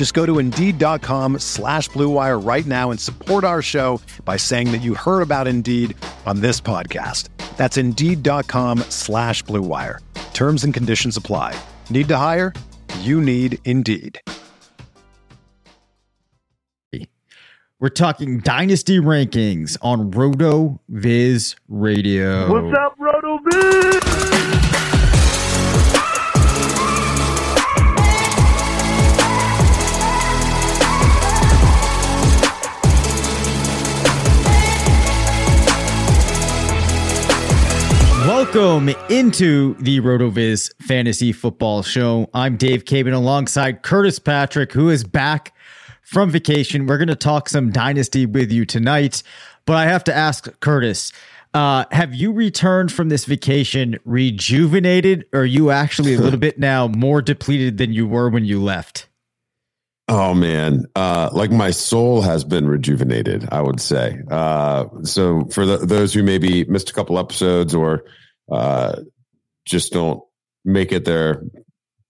Just 0.00 0.14
go 0.14 0.24
to 0.24 0.38
Indeed.com 0.38 1.40
slash 1.40 1.90
BlueWire 1.90 2.42
right 2.42 2.64
now 2.64 2.90
and 2.90 2.98
support 2.98 3.44
our 3.44 3.60
show 3.60 4.00
by 4.24 4.38
saying 4.38 4.72
that 4.72 4.78
you 4.78 4.94
heard 4.94 5.20
about 5.20 5.46
Indeed 5.46 5.94
on 6.24 6.40
this 6.40 6.58
podcast. 6.58 7.28
That's 7.58 7.76
Indeed.com 7.76 8.78
slash 8.88 9.44
BlueWire. 9.44 9.98
Terms 10.32 10.64
and 10.64 10.72
conditions 10.72 11.18
apply. 11.18 11.54
Need 11.90 12.08
to 12.08 12.16
hire? 12.16 12.54
You 13.00 13.20
need 13.20 13.58
Indeed. 13.66 14.22
We're 17.78 17.90
talking 17.90 18.40
dynasty 18.40 19.00
rankings 19.00 19.76
on 19.82 20.12
RotoViz 20.12 21.56
Radio. 21.68 22.50
What's 22.50 22.78
up, 22.78 22.94
Roto 22.98 23.38
Viz? 23.50 24.59
Welcome 38.52 38.88
into 39.08 39.74
the 39.74 40.00
RotoViz 40.00 40.72
Fantasy 40.82 41.30
Football 41.30 41.84
Show. 41.84 42.28
I'm 42.34 42.56
Dave 42.56 42.84
Caban 42.84 43.14
alongside 43.14 43.82
Curtis 43.82 44.18
Patrick, 44.18 44.72
who 44.72 44.88
is 44.88 45.04
back 45.04 45.54
from 46.02 46.30
vacation. 46.30 46.88
We're 46.88 46.98
going 46.98 47.06
to 47.06 47.14
talk 47.14 47.48
some 47.48 47.70
dynasty 47.70 48.26
with 48.26 48.50
you 48.50 48.64
tonight, 48.64 49.22
but 49.66 49.76
I 49.76 49.86
have 49.86 50.02
to 50.02 50.12
ask 50.12 50.48
Curtis, 50.58 51.12
uh, 51.54 51.84
have 51.92 52.12
you 52.12 52.32
returned 52.32 52.90
from 52.90 53.08
this 53.08 53.24
vacation 53.24 54.00
rejuvenated, 54.04 55.26
or 55.32 55.42
are 55.42 55.44
you 55.44 55.70
actually 55.70 56.14
a 56.14 56.18
little 56.20 56.40
bit 56.40 56.58
now 56.58 56.88
more 56.88 57.22
depleted 57.22 57.78
than 57.78 57.92
you 57.92 58.08
were 58.08 58.28
when 58.28 58.44
you 58.44 58.60
left? 58.60 59.06
Oh 60.08 60.34
man, 60.34 60.86
uh, 60.96 61.30
like 61.32 61.52
my 61.52 61.70
soul 61.70 62.20
has 62.22 62.42
been 62.42 62.66
rejuvenated. 62.66 63.48
I 63.52 63.60
would 63.60 63.80
say. 63.80 64.18
Uh, 64.28 64.86
so 65.04 65.44
for 65.52 65.64
the, 65.64 65.76
those 65.76 66.12
who 66.12 66.24
maybe 66.24 66.64
missed 66.64 66.90
a 66.90 66.92
couple 66.92 67.16
episodes 67.16 67.76
or 67.76 68.02
uh, 68.50 69.00
just 69.64 69.92
don't 69.92 70.22
make 70.64 70.92
it 70.92 71.04
their 71.04 71.42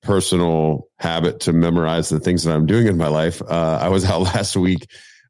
personal 0.03 0.89
habit 0.99 1.41
to 1.41 1.53
memorize 1.53 2.09
the 2.09 2.21
things 2.21 2.45
that 2.45 2.55
I'm 2.55 2.67
doing 2.67 2.87
in 2.87 2.97
my 2.97 3.09
life, 3.09 3.43
uh, 3.43 3.79
I 3.81 3.89
was 3.89 4.05
out 4.11 4.23
last 4.23 4.57
week 4.57 4.87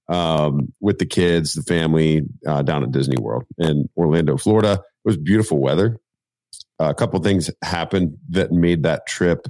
um, 0.08 0.72
with 0.80 0.98
the 0.98 1.06
kids, 1.06 1.54
the 1.54 1.62
family 1.62 2.22
uh, 2.46 2.62
down 2.62 2.82
at 2.82 2.92
Disney 2.92 3.16
World 3.20 3.44
in 3.58 3.88
Orlando, 3.96 4.36
Florida. 4.36 4.72
It 4.72 5.08
was 5.08 5.16
beautiful 5.16 5.58
weather. 5.58 5.98
a 6.78 6.94
couple 6.94 7.18
things 7.20 7.50
happened 7.62 8.18
that 8.30 8.52
made 8.52 8.82
that 8.82 9.06
trip 9.06 9.46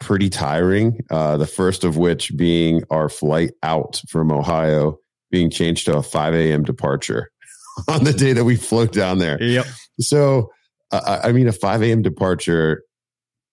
pretty 0.00 0.28
tiring. 0.28 1.00
Uh, 1.10 1.36
the 1.36 1.46
first 1.46 1.84
of 1.84 1.96
which 1.96 2.36
being 2.36 2.82
our 2.90 3.08
flight 3.08 3.52
out 3.62 4.00
from 4.08 4.30
Ohio 4.30 4.98
being 5.30 5.50
changed 5.50 5.86
to 5.86 5.96
a 5.96 6.02
5 6.02 6.34
a.m. 6.34 6.62
departure 6.62 7.30
on 7.88 8.04
the 8.04 8.12
day 8.12 8.32
that 8.32 8.44
we 8.44 8.56
flew 8.56 8.86
down 8.86 9.18
there. 9.18 9.42
Yep. 9.42 9.66
So, 9.98 10.50
I 11.24 11.32
mean, 11.32 11.48
a 11.48 11.52
5 11.52 11.82
a.m. 11.82 12.02
departure, 12.02 12.82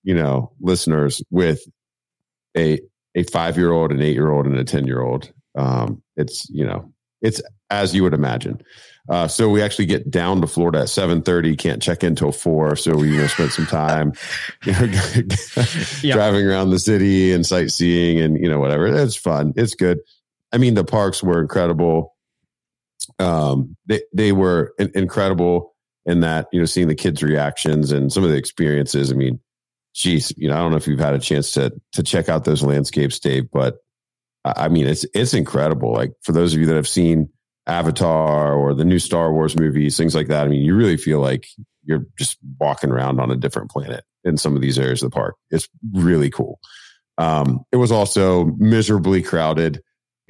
you 0.04 0.14
know, 0.16 0.52
listeners 0.60 1.22
with 1.30 1.62
a 2.58 2.80
a 3.16 3.24
five 3.24 3.58
year 3.58 3.72
old, 3.72 3.92
an 3.92 4.02
eight 4.02 4.14
year 4.14 4.30
old, 4.32 4.46
and 4.46 4.58
a 4.58 4.64
10 4.64 4.88
year 4.88 5.02
old. 5.02 5.32
Um, 5.56 6.02
it's, 6.16 6.50
you 6.50 6.66
know, 6.66 6.92
it's 7.22 7.42
as 7.70 7.94
you 7.94 8.04
would 8.04 8.14
imagine. 8.14 8.62
Uh, 9.10 9.28
so 9.28 9.50
we 9.50 9.62
actually 9.62 9.86
get 9.86 10.10
down 10.12 10.40
to 10.42 10.48
Florida 10.48 10.82
at 10.82 10.90
seven 10.90 11.22
thirty. 11.24 11.56
Can't 11.56 11.82
check 11.82 12.04
in 12.04 12.16
till 12.16 12.32
four, 12.32 12.76
so 12.76 12.96
we 12.96 13.10
you 13.12 13.18
know 13.18 13.28
spent 13.28 13.52
some 13.52 13.66
time, 13.66 14.14
you 14.64 14.72
know, 14.74 14.80
Yep. 16.04 16.16
driving 16.16 16.46
around 16.46 16.70
the 16.70 16.80
city 16.80 17.32
and 17.34 17.46
sightseeing 17.46 18.20
and 18.20 18.38
you 18.38 18.48
know 18.48 18.60
whatever. 18.60 18.86
It's 18.88 19.16
fun. 19.16 19.54
It's 19.56 19.74
good. 19.74 20.00
I 20.54 20.58
mean, 20.60 20.76
the 20.76 20.84
parks 20.84 21.24
were 21.24 21.42
incredible. 21.42 22.16
Um, 23.20 23.76
they 23.88 24.02
they 24.14 24.32
were 24.32 24.74
in- 24.78 24.92
incredible 24.94 25.71
in 26.06 26.22
that 26.22 26.48
you 26.52 26.60
know 26.60 26.66
seeing 26.66 26.88
the 26.88 26.96
kids' 26.96 27.24
reactions 27.24 27.92
and 27.92 28.12
some 28.12 28.24
of 28.24 28.30
the 28.30 28.38
experiences. 28.38 29.12
I 29.12 29.16
mean, 29.16 29.40
geez, 29.94 30.34
you 30.38 30.50
know, 30.50 30.56
I 30.56 30.60
don't 30.60 30.72
know 30.72 30.78
if 30.78 30.88
you've 30.88 31.00
had 31.00 31.14
a 31.14 31.20
chance 31.20 31.52
to 31.54 31.74
to 31.94 32.04
check 32.04 32.30
out 32.30 32.46
those 32.46 32.64
landscapes, 32.64 33.20
Dave, 33.20 33.50
but 33.52 33.78
I 34.46 34.66
I 34.66 34.68
mean, 34.70 34.88
it's 34.88 35.06
it's 35.14 35.34
incredible. 35.34 35.94
Like 35.94 36.14
for 36.22 36.32
those 36.32 36.54
of 36.54 36.60
you 36.60 36.66
that 36.68 36.76
have 36.76 36.88
seen 36.88 37.30
Avatar 37.68 38.54
or 38.54 38.74
the 38.74 38.86
new 38.86 39.00
Star 39.00 39.32
Wars 39.34 39.58
movies, 39.58 39.98
things 39.98 40.16
like 40.16 40.28
that. 40.28 40.46
I 40.46 40.48
mean, 40.48 40.64
you 40.64 40.76
really 40.76 40.98
feel 40.98 41.20
like 41.20 41.48
you're 41.84 42.06
just 42.18 42.38
walking 42.60 42.92
around 42.92 43.20
on 43.20 43.32
a 43.32 43.36
different 43.36 43.72
planet 43.72 44.04
in 44.24 44.38
some 44.38 44.56
of 44.56 44.62
these 44.62 44.78
areas 44.78 45.02
of 45.04 45.12
the 45.12 45.16
park. 45.16 45.36
It's 45.50 45.68
really 45.94 46.30
cool. 46.30 46.60
Um, 47.18 47.62
it 47.72 47.78
was 47.78 47.92
also 47.92 48.46
miserably 48.58 49.22
crowded. 49.22 49.82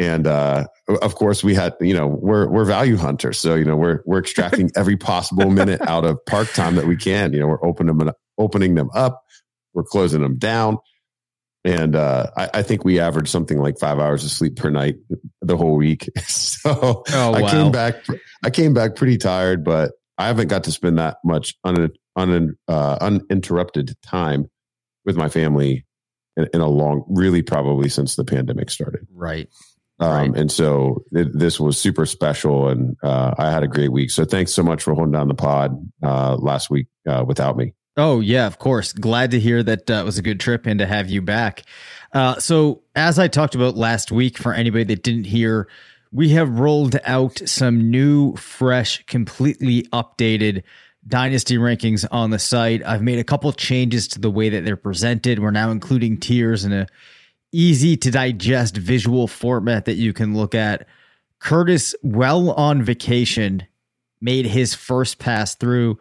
And 0.01 0.25
uh, 0.25 0.65
of 1.03 1.13
course, 1.13 1.43
we 1.43 1.53
had 1.53 1.75
you 1.79 1.93
know 1.93 2.07
we're 2.07 2.49
we're 2.49 2.65
value 2.65 2.97
hunters, 2.97 3.37
so 3.37 3.53
you 3.53 3.65
know 3.65 3.75
we're 3.75 4.01
we're 4.07 4.17
extracting 4.17 4.71
every 4.75 4.97
possible 4.97 5.51
minute 5.51 5.79
out 5.81 6.05
of 6.05 6.17
park 6.25 6.51
time 6.53 6.73
that 6.75 6.87
we 6.87 6.97
can. 6.97 7.33
You 7.33 7.41
know, 7.41 7.47
we're 7.47 7.63
opening 7.63 7.95
them 7.95 8.11
opening 8.39 8.73
them 8.73 8.89
up, 8.95 9.23
we're 9.75 9.83
closing 9.83 10.21
them 10.21 10.39
down, 10.39 10.79
and 11.63 11.95
uh, 11.95 12.31
I, 12.35 12.49
I 12.55 12.61
think 12.63 12.83
we 12.83 12.99
averaged 12.99 13.27
something 13.27 13.59
like 13.59 13.77
five 13.77 13.99
hours 13.99 14.23
of 14.23 14.31
sleep 14.31 14.55
per 14.55 14.71
night 14.71 14.95
the 15.43 15.55
whole 15.55 15.75
week. 15.75 16.09
so 16.25 17.03
Oh, 17.07 17.33
I 17.35 17.47
came 17.47 17.71
back. 17.71 18.03
I 18.43 18.49
came 18.49 18.73
back 18.73 18.95
pretty 18.95 19.19
tired, 19.19 19.63
but 19.63 19.91
I 20.17 20.25
haven't 20.25 20.47
got 20.47 20.63
to 20.63 20.71
spend 20.71 20.97
that 20.97 21.17
much 21.23 21.53
un, 21.63 21.91
un, 22.15 22.55
uh, 22.67 22.97
uninterrupted 22.99 23.95
time 24.01 24.49
with 25.05 25.15
my 25.15 25.29
family 25.29 25.85
in, 26.37 26.47
in 26.55 26.61
a 26.61 26.67
long, 26.67 27.05
really 27.07 27.43
probably 27.43 27.89
since 27.89 28.15
the 28.15 28.25
pandemic 28.25 28.71
started. 28.71 29.05
Right. 29.13 29.47
Um, 30.01 30.09
Right. 30.09 30.35
And 30.35 30.51
so 30.51 31.03
it, 31.11 31.37
this 31.37 31.59
was 31.59 31.77
super 31.77 32.05
special, 32.05 32.69
and 32.69 32.97
uh, 33.03 33.35
I 33.37 33.51
had 33.51 33.63
a 33.63 33.67
great 33.67 33.91
week. 33.91 34.09
So 34.09 34.25
thanks 34.25 34.53
so 34.53 34.63
much 34.63 34.81
for 34.81 34.93
holding 34.95 35.11
down 35.11 35.27
the 35.27 35.35
pod 35.35 35.77
uh, 36.03 36.35
last 36.37 36.69
week 36.69 36.87
uh, 37.07 37.23
without 37.25 37.55
me. 37.55 37.73
Oh 37.97 38.19
yeah, 38.19 38.47
of 38.47 38.57
course. 38.57 38.93
Glad 38.93 39.31
to 39.31 39.39
hear 39.39 39.61
that 39.63 39.89
uh, 39.89 39.95
it 39.95 40.05
was 40.05 40.17
a 40.17 40.21
good 40.21 40.39
trip 40.39 40.65
and 40.65 40.79
to 40.79 40.85
have 40.85 41.09
you 41.09 41.21
back. 41.21 41.63
Uh, 42.13 42.39
so 42.39 42.81
as 42.95 43.19
I 43.19 43.27
talked 43.27 43.53
about 43.53 43.75
last 43.75 44.11
week, 44.11 44.37
for 44.37 44.53
anybody 44.53 44.85
that 44.85 45.03
didn't 45.03 45.25
hear, 45.25 45.67
we 46.11 46.29
have 46.29 46.59
rolled 46.59 46.97
out 47.05 47.39
some 47.45 47.91
new, 47.91 48.35
fresh, 48.37 49.05
completely 49.05 49.83
updated 49.93 50.63
dynasty 51.07 51.57
rankings 51.57 52.05
on 52.11 52.29
the 52.29 52.39
site. 52.39 52.83
I've 52.85 53.01
made 53.01 53.19
a 53.19 53.23
couple 53.23 53.51
changes 53.53 54.07
to 54.09 54.19
the 54.19 54.31
way 54.31 54.49
that 54.49 54.65
they're 54.65 54.77
presented. 54.77 55.39
We're 55.39 55.51
now 55.51 55.71
including 55.71 56.19
tiers 56.19 56.63
in 56.63 56.73
a 56.73 56.87
easy 57.51 57.97
to 57.97 58.11
digest 58.11 58.77
visual 58.77 59.27
format 59.27 59.85
that 59.85 59.95
you 59.95 60.13
can 60.13 60.35
look 60.35 60.55
at. 60.55 60.87
Curtis, 61.39 61.95
well 62.03 62.51
on 62.51 62.83
vacation, 62.83 63.65
made 64.21 64.45
his 64.45 64.73
first 64.73 65.19
pass 65.19 65.55
through. 65.55 65.99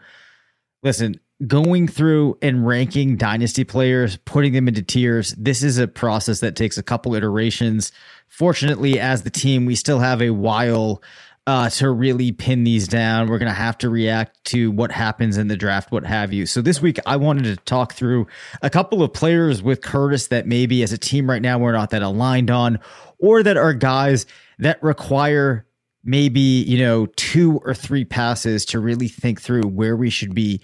Listen, 0.82 1.18
going 1.46 1.88
through 1.88 2.38
and 2.42 2.66
ranking 2.66 3.16
dynasty 3.16 3.64
players, 3.64 4.16
putting 4.18 4.52
them 4.52 4.68
into 4.68 4.82
tiers, 4.82 5.34
this 5.38 5.62
is 5.62 5.78
a 5.78 5.88
process 5.88 6.40
that 6.40 6.56
takes 6.56 6.76
a 6.76 6.82
couple 6.82 7.14
iterations. 7.14 7.92
Fortunately, 8.28 9.00
as 9.00 9.22
the 9.22 9.30
team, 9.30 9.64
we 9.64 9.74
still 9.74 10.00
have 10.00 10.20
a 10.20 10.30
while 10.30 11.02
uh, 11.46 11.70
to 11.70 11.90
really 11.90 12.32
pin 12.32 12.64
these 12.64 12.86
down. 12.86 13.28
We're 13.28 13.38
going 13.38 13.50
to 13.50 13.54
have 13.54 13.78
to 13.78 13.90
react 13.90 14.44
to 14.46 14.70
what 14.70 14.92
happens 14.92 15.36
in 15.36 15.48
the 15.48 15.56
draft, 15.56 15.90
what 15.90 16.04
have 16.04 16.32
you. 16.32 16.46
So 16.46 16.62
this 16.62 16.80
week, 16.80 16.98
I 17.06 17.16
wanted 17.16 17.44
to 17.44 17.56
talk 17.56 17.94
through 17.94 18.26
a 18.62 18.70
couple 18.70 19.02
of 19.02 19.12
players 19.12 19.62
with 19.62 19.80
Curtis 19.80 20.28
that 20.28 20.46
maybe 20.46 20.82
as 20.82 20.92
a 20.92 20.98
team 20.98 21.28
right 21.28 21.42
now 21.42 21.58
we're 21.58 21.72
not 21.72 21.90
that 21.90 22.02
aligned 22.02 22.50
on, 22.50 22.78
or 23.18 23.42
that 23.42 23.56
are 23.56 23.74
guys 23.74 24.26
that 24.58 24.82
require 24.82 25.66
maybe, 26.04 26.40
you 26.40 26.78
know, 26.78 27.06
two 27.16 27.60
or 27.64 27.74
three 27.74 28.04
passes 28.04 28.64
to 28.66 28.78
really 28.78 29.08
think 29.08 29.40
through 29.40 29.62
where 29.62 29.96
we 29.96 30.10
should 30.10 30.34
be 30.34 30.60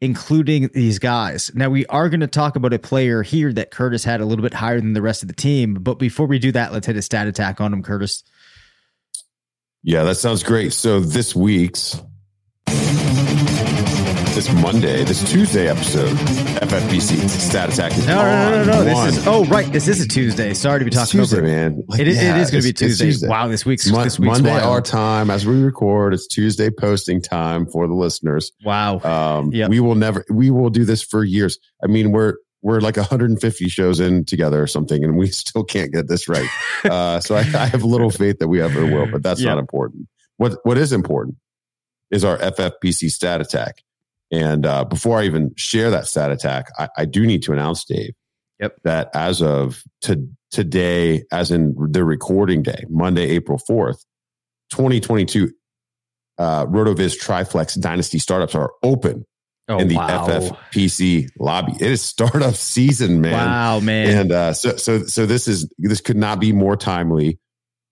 including 0.00 0.68
these 0.74 0.98
guys. 0.98 1.52
Now, 1.54 1.68
we 1.70 1.86
are 1.86 2.08
going 2.08 2.20
to 2.20 2.26
talk 2.26 2.56
about 2.56 2.72
a 2.72 2.78
player 2.78 3.22
here 3.22 3.52
that 3.52 3.70
Curtis 3.70 4.02
had 4.02 4.20
a 4.20 4.24
little 4.24 4.42
bit 4.42 4.52
higher 4.52 4.80
than 4.80 4.94
the 4.94 5.02
rest 5.02 5.22
of 5.22 5.28
the 5.28 5.34
team. 5.34 5.74
But 5.74 6.00
before 6.00 6.26
we 6.26 6.40
do 6.40 6.50
that, 6.52 6.72
let's 6.72 6.88
hit 6.88 6.96
a 6.96 7.02
stat 7.02 7.28
attack 7.28 7.60
on 7.60 7.72
him, 7.72 7.84
Curtis. 7.84 8.24
Yeah, 9.82 10.04
that 10.04 10.14
sounds 10.16 10.42
great. 10.42 10.72
So 10.72 11.00
this 11.00 11.34
week's 11.34 12.00
this 12.66 14.50
Monday, 14.62 15.04
this 15.04 15.28
Tuesday 15.30 15.68
episode, 15.68 16.08
FFPC 16.16 17.28
Stat 17.28 17.72
Attack 17.72 17.92
is 17.98 18.06
no, 18.06 18.14
no, 18.22 18.50
no, 18.50 18.64
no, 18.64 18.84
no. 18.84 18.92
One. 18.94 19.06
This 19.08 19.18
is 19.18 19.26
oh 19.26 19.44
right, 19.46 19.70
this 19.72 19.88
is 19.88 20.00
a 20.00 20.08
Tuesday. 20.08 20.54
Sorry 20.54 20.78
to 20.78 20.84
be 20.84 20.90
talking 20.90 21.20
Tuesday, 21.20 21.38
over 21.38 21.46
man. 21.46 21.82
Like, 21.88 22.00
it 22.00 22.08
is, 22.08 22.16
yeah, 22.22 22.36
it 22.36 22.40
is 22.40 22.50
going 22.50 22.62
to 22.62 22.68
be 22.68 22.72
Tuesday. 22.72 23.06
Tuesday. 23.06 23.28
Wow, 23.28 23.48
this 23.48 23.66
week's 23.66 23.90
Mon- 23.90 24.04
this 24.04 24.18
week's 24.18 24.34
Monday 24.38 24.52
wild. 24.52 24.62
our 24.64 24.80
time 24.80 25.30
as 25.30 25.44
we 25.44 25.60
record. 25.60 26.14
It's 26.14 26.26
Tuesday 26.28 26.70
posting 26.70 27.20
time 27.20 27.66
for 27.66 27.86
the 27.88 27.94
listeners. 27.94 28.52
Wow. 28.64 29.00
Um, 29.00 29.52
Yep. 29.52 29.68
We 29.70 29.80
will 29.80 29.96
never. 29.96 30.24
We 30.30 30.50
will 30.50 30.70
do 30.70 30.84
this 30.84 31.02
for 31.02 31.24
years. 31.24 31.58
I 31.82 31.88
mean, 31.88 32.12
we're 32.12 32.36
we're 32.62 32.80
like 32.80 32.96
150 32.96 33.68
shows 33.68 34.00
in 34.00 34.24
together 34.24 34.62
or 34.62 34.66
something, 34.66 35.02
and 35.04 35.16
we 35.18 35.26
still 35.42 35.64
can't 35.64 35.92
get 35.92 36.08
this 36.08 36.28
right. 36.28 36.48
uh, 36.84 37.20
so 37.20 37.34
I, 37.34 37.40
I 37.40 37.66
have 37.66 37.82
little 37.84 38.10
faith 38.10 38.38
that 38.38 38.48
we 38.48 38.60
ever 38.62 38.86
will, 38.86 39.10
but 39.10 39.22
that's 39.22 39.40
Yeah. 39.40 39.50
not 39.50 39.58
important. 39.58 40.06
What 40.36 40.58
what 40.64 40.78
is 40.78 40.92
important 40.92 41.36
is 42.10 42.24
our 42.24 42.38
FFPC 42.38 43.10
stat 43.10 43.40
attack. 43.40 43.76
And 44.30 44.64
uh, 44.64 44.84
before 44.84 45.18
I 45.18 45.24
even 45.24 45.52
share 45.56 45.90
that 45.90 46.06
stat 46.06 46.30
attack, 46.30 46.66
I, 46.78 46.88
I 46.98 47.04
do 47.04 47.26
need 47.26 47.42
to 47.44 47.52
announce, 47.52 47.84
Dave, 47.84 48.14
Yep. 48.60 48.76
that 48.84 49.10
as 49.14 49.42
of 49.42 49.82
to, 50.02 50.26
today, 50.50 51.24
as 51.32 51.50
in 51.50 51.74
the 51.90 52.04
recording 52.04 52.62
day, 52.62 52.84
Monday, 52.88 53.28
April 53.30 53.58
4th, 53.58 54.04
2022, 54.70 55.50
uh, 56.38 56.66
RotoViz 56.66 57.18
Triflex 57.20 57.78
Dynasty 57.78 58.18
startups 58.18 58.54
are 58.54 58.72
open 58.82 59.26
oh 59.68 59.78
in 59.78 59.88
the 59.88 59.96
wow. 59.96 60.26
FFPC 60.26 61.28
lobby. 61.38 61.72
It 61.72 61.90
is 61.90 62.02
startup 62.02 62.54
season, 62.56 63.20
man. 63.20 63.32
Wow, 63.32 63.80
man. 63.80 64.18
And 64.18 64.32
uh, 64.32 64.52
so, 64.52 64.76
so, 64.76 65.04
so 65.04 65.26
this 65.26 65.48
is 65.48 65.70
this 65.78 66.00
could 66.00 66.16
not 66.16 66.40
be 66.40 66.52
more 66.52 66.76
timely. 66.76 67.38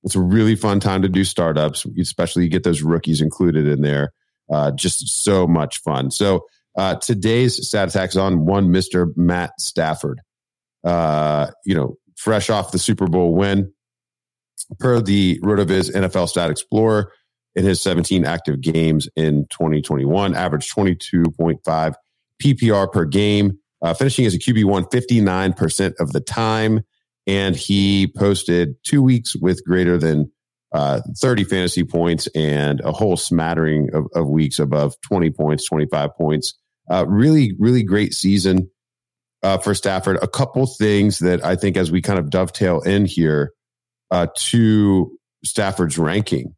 It's 0.02 0.14
a 0.14 0.20
really 0.20 0.56
fun 0.56 0.80
time 0.80 1.02
to 1.02 1.08
do 1.08 1.24
startups, 1.24 1.86
especially 2.00 2.44
you 2.44 2.48
get 2.48 2.64
those 2.64 2.82
rookies 2.82 3.20
included 3.20 3.68
in 3.68 3.82
there. 3.82 4.12
Uh, 4.50 4.70
just 4.72 5.22
so 5.22 5.46
much 5.46 5.78
fun. 5.78 6.10
So 6.10 6.44
uh, 6.76 6.96
today's 6.96 7.66
stat 7.68 7.88
attack 7.88 8.10
is 8.10 8.16
on 8.16 8.46
one 8.46 8.70
Mister 8.70 9.08
Matt 9.16 9.52
Stafford. 9.60 10.20
Uh, 10.82 11.48
you 11.64 11.74
know, 11.74 11.96
fresh 12.16 12.50
off 12.50 12.72
the 12.72 12.78
Super 12.78 13.06
Bowl 13.06 13.34
win, 13.34 13.72
per 14.78 15.00
the 15.00 15.38
Rotoviz 15.40 15.92
NFL 15.94 16.28
Stat 16.28 16.50
Explorer, 16.50 17.12
in 17.54 17.64
his 17.64 17.82
17 17.82 18.24
active 18.24 18.60
games 18.60 19.08
in 19.16 19.46
2021, 19.50 20.34
averaged 20.34 20.74
22.5 20.74 21.94
PPR 22.42 22.92
per 22.92 23.04
game, 23.04 23.58
uh, 23.82 23.94
finishing 23.94 24.26
as 24.26 24.34
a 24.34 24.38
QB1 24.38 24.90
59% 24.90 25.94
of 25.98 26.12
the 26.12 26.20
time. 26.20 26.80
And 27.26 27.54
he 27.54 28.12
posted 28.16 28.76
two 28.82 29.02
weeks 29.02 29.36
with 29.36 29.64
greater 29.64 29.98
than 29.98 30.30
uh, 30.72 31.00
30 31.18 31.44
fantasy 31.44 31.84
points 31.84 32.28
and 32.28 32.80
a 32.80 32.92
whole 32.92 33.16
smattering 33.16 33.90
of, 33.92 34.06
of 34.14 34.28
weeks 34.28 34.58
above 34.58 34.94
20 35.02 35.30
points, 35.30 35.66
25 35.66 36.14
points. 36.16 36.54
Uh, 36.88 37.04
really, 37.08 37.54
really 37.58 37.82
great 37.82 38.14
season 38.14 38.70
uh, 39.42 39.58
for 39.58 39.74
Stafford. 39.74 40.18
A 40.22 40.28
couple 40.28 40.66
things 40.66 41.18
that 41.20 41.44
I 41.44 41.56
think 41.56 41.76
as 41.76 41.90
we 41.90 42.02
kind 42.02 42.18
of 42.18 42.30
dovetail 42.30 42.80
in 42.80 43.04
here 43.04 43.52
uh, 44.10 44.28
to 44.50 45.16
Stafford's 45.44 45.98
ranking 45.98 46.54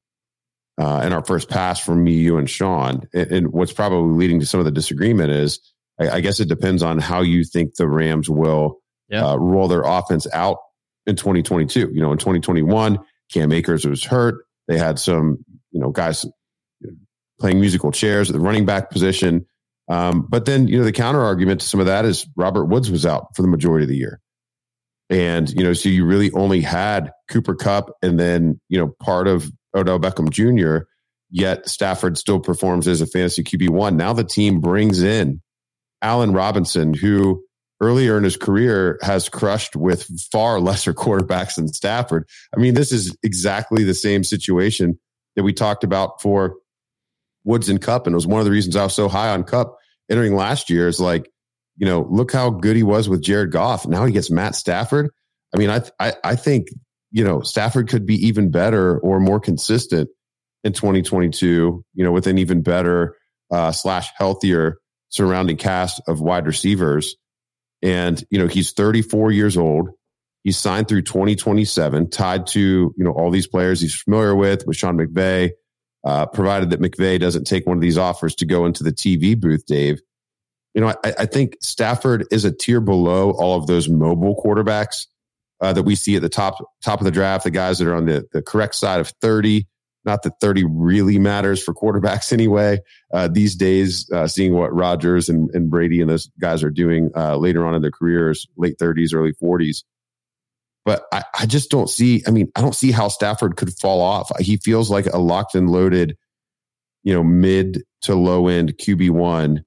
uh, 0.79 1.03
in 1.05 1.13
our 1.13 1.25
first 1.25 1.49
pass 1.49 1.81
from 1.81 2.03
me, 2.03 2.13
you, 2.13 2.37
and 2.39 2.49
Sean. 2.49 3.09
And, 3.13 3.31
and 3.33 3.53
what's 3.53 3.73
probably 3.73 4.17
leading 4.17 4.41
to 4.41 4.47
some 4.47 4.61
of 4.61 4.65
the 4.65 4.73
disagreement 4.73 5.31
is 5.31 5.61
I, 6.01 6.11
I 6.11 6.21
guess 6.21 6.41
it 6.41 6.49
depends 6.49 6.83
on 6.83 6.99
how 6.99 7.21
you 7.23 7.45
think 7.45 7.75
the 7.75 7.87
Rams 7.89 8.29
will 8.31 8.81
Yeah. 9.09 9.27
uh, 9.27 9.37
roll 9.37 9.69
their 9.69 9.83
offense 9.83 10.27
out 10.33 10.59
in 11.07 11.17
2022. 11.17 11.91
You 11.93 12.01
know, 12.01 12.13
in 12.13 12.19
2021, 12.19 12.99
Cam 13.33 13.53
Akers 13.53 13.85
was 13.87 14.03
hurt. 14.05 14.45
They 14.69 14.79
had 14.79 14.99
some, 14.99 15.45
you 15.71 15.81
know, 15.81 15.91
guys 15.91 16.25
playing 17.41 17.61
musical 17.61 17.91
chairs 17.93 18.31
at 18.31 18.35
the 18.35 18.41
running 18.41 18.65
back 18.65 18.91
position. 18.91 19.47
Um, 19.89 20.27
but 20.29 20.45
then, 20.47 20.69
you 20.69 20.79
know, 20.79 20.85
the 20.85 20.93
counter 20.93 21.21
argument 21.21 21.61
to 21.61 21.67
some 21.69 21.81
of 21.81 21.87
that 21.87 22.05
is 22.05 22.27
Robert 22.37 22.67
Woods 22.67 22.91
was 22.91 23.05
out 23.05 23.35
for 23.35 23.43
the 23.43 23.49
majority 23.49 23.85
of 23.85 23.89
the 23.89 23.97
year. 23.97 24.21
And, 25.11 25.51
you 25.51 25.63
know, 25.65 25.73
so 25.73 25.89
you 25.89 26.07
really 26.07 26.31
only 26.33 26.61
had 26.61 27.11
Cooper 27.29 27.55
Kupp 27.55 27.91
and 28.01 28.19
then, 28.19 28.61
you 28.69 28.79
know, 28.79 28.95
part 29.03 29.27
of 29.29 29.51
Odell 29.75 29.99
Beckham 29.99 30.31
Jr., 30.31 30.87
yet 31.31 31.69
Stafford 31.69 32.19
still 32.19 32.41
performs 32.41 32.87
as 32.87 33.01
a 33.01 33.07
fantasy 33.07 33.43
QB1. 33.43 33.97
Now 33.97 34.13
the 34.13 34.25
team 34.25 34.61
brings 34.61 35.03
in 35.03 35.41
Allen 36.03 36.33
Robinson, 36.33 36.95
who 36.95 37.43
earlier 37.81 38.17
in 38.17 38.25
his 38.25 38.37
career 38.37 38.99
has 39.03 39.29
crushed 39.29 39.75
with 39.75 40.09
far 40.31 40.61
lesser 40.61 40.95
quarterbacks 40.95 41.57
than 41.57 41.69
Stafford. 41.69 42.29
I 42.55 42.61
mean, 42.61 42.75
this 42.75 42.93
is 42.93 43.17
exactly 43.23 43.85
the 43.85 43.95
same 43.95 44.25
situation 44.25 44.99
that 45.37 45.43
we 45.43 45.53
talked 45.53 45.85
about 45.85 46.21
for 46.21 46.57
Woods 47.45 47.69
and 47.69 47.81
Kupp. 47.81 48.07
And 48.07 48.15
it 48.15 48.17
was 48.17 48.27
one 48.27 48.41
of 48.41 48.45
the 48.45 48.53
reasons 48.53 48.77
I 48.77 48.85
was 48.85 48.95
so 48.95 49.09
high 49.09 49.31
on 49.31 49.45
Kupp 49.45 49.77
entering 50.11 50.37
last 50.37 50.71
year 50.71 50.89
is 50.89 51.01
like, 51.01 51.31
you 51.77 51.87
know, 51.87 52.07
look 52.11 52.33
how 52.33 52.51
good 52.51 52.77
he 52.77 52.83
was 52.83 53.09
with 53.09 53.23
Jared 53.23 53.51
Goff. 53.51 53.87
Now 53.87 54.05
he 54.05 54.13
gets 54.13 54.31
Matt 54.31 54.55
Stafford. 54.55 55.11
I 55.55 55.59
mean, 55.59 55.71
I, 55.71 55.83
I, 55.99 56.15
I 56.23 56.37
think, 56.37 56.69
you 57.13 57.23
know, 57.23 57.43
Stafford 57.43 57.89
could 57.89 58.07
be 58.07 58.27
even 58.27 58.51
better 58.51 58.99
or 58.99 59.21
more 59.21 59.39
consistent 59.39 60.09
in 60.65 60.73
2022, 60.73 61.85
you 61.95 62.05
know, 62.05 62.11
with 62.11 62.27
an 62.27 62.39
even 62.39 62.63
better 62.63 63.17
uh, 63.51 63.71
slash 63.71 64.09
healthier 64.17 64.79
surrounding 65.11 65.59
cast 65.59 66.01
of 66.09 66.21
wide 66.21 66.47
receivers. 66.47 67.17
And, 67.83 68.25
you 68.31 68.39
know, 68.39 68.47
he's 68.47 68.73
34 68.73 69.31
years 69.31 69.57
old. 69.57 69.91
He's 70.43 70.59
signed 70.59 70.89
through 70.89 71.03
2027, 71.03 72.11
tied 72.11 72.47
to, 72.49 72.61
you 72.61 73.05
know, 73.05 73.13
all 73.13 73.31
these 73.31 73.47
players 73.47 73.81
he's 73.81 73.95
familiar 73.95 74.35
with, 74.35 74.67
with 74.67 74.77
Sean 74.77 74.97
McVay, 74.97 75.51
uh, 76.05 76.27
provided 76.27 76.71
that 76.71 76.81
McVay 76.81 77.21
doesn't 77.21 77.45
take 77.45 77.67
one 77.67 77.77
of 77.77 77.83
these 77.83 77.99
offers 77.99 78.35
to 78.37 78.47
go 78.47 78.65
into 78.67 78.83
the 78.83 78.93
TV 78.93 79.39
booth, 79.39 79.67
Dave. 79.67 80.01
You 80.75 80.81
know, 80.81 80.95
I, 81.05 81.13
I 81.21 81.27
think 81.27 81.59
Stafford 81.61 82.27
is 82.31 82.45
a 82.45 82.51
tier 82.51 82.81
below 82.81 83.33
all 83.33 83.59
of 83.59 83.67
those 83.67 83.89
mobile 83.89 84.41
quarterbacks 84.43 85.07
uh, 85.63 85.73
that 85.73 85.85
we 85.85 85.95
see 85.95 86.17
at 86.17 86.23
the 86.23 86.29
top 86.29 86.57
top 86.85 87.01
of 87.01 87.05
the 87.05 87.11
draft, 87.11 87.45
the 87.45 87.51
guys 87.51 87.79
that 87.79 87.87
are 87.87 87.95
on 87.95 88.07
the, 88.07 88.27
the 88.33 88.43
correct 88.43 88.75
side 88.75 89.01
of 89.01 89.13
30. 89.23 89.67
Not 90.05 90.25
that 90.25 90.41
30 90.41 90.65
really 90.65 91.21
matters 91.21 91.63
for 91.63 91.73
quarterbacks 91.73 92.33
anyway. 92.33 92.81
Uh, 93.15 93.29
these 93.29 93.55
days, 93.55 94.11
uh, 94.11 94.27
seeing 94.27 94.55
what 94.55 94.75
Rodgers 94.75 95.29
and, 95.29 95.49
and 95.55 95.71
Brady 95.71 96.01
and 96.01 96.11
those 96.11 96.29
guys 96.41 96.65
are 96.65 96.71
doing 96.71 97.11
uh, 97.17 97.37
later 97.37 97.65
on 97.65 97.77
in 97.77 97.83
their 97.83 97.93
careers, 97.93 98.49
late 98.57 98.77
30s, 98.79 99.15
early 99.15 99.33
40s. 99.33 99.85
But 100.85 101.05
I, 101.13 101.23
I 101.39 101.47
just 101.47 101.71
don't 101.71 101.89
see, 101.89 102.25
I 102.27 102.33
mean, 102.33 102.51
I 102.57 102.61
don't 102.61 102.75
see 102.75 102.91
how 102.91 103.07
Stafford 103.07 103.57
could 103.57 103.73
fall 103.73 104.01
off. 104.01 104.33
He 104.41 104.57
feels 104.57 104.91
like 104.91 105.07
a 105.07 105.19
locked 105.19 105.55
and 105.55 105.71
loaded, 105.71 106.17
you 107.05 107.15
know, 107.15 107.23
mid 107.23 107.85
to 108.03 108.17
low 108.17 108.49
end 108.49 108.77
QB1 108.79 109.63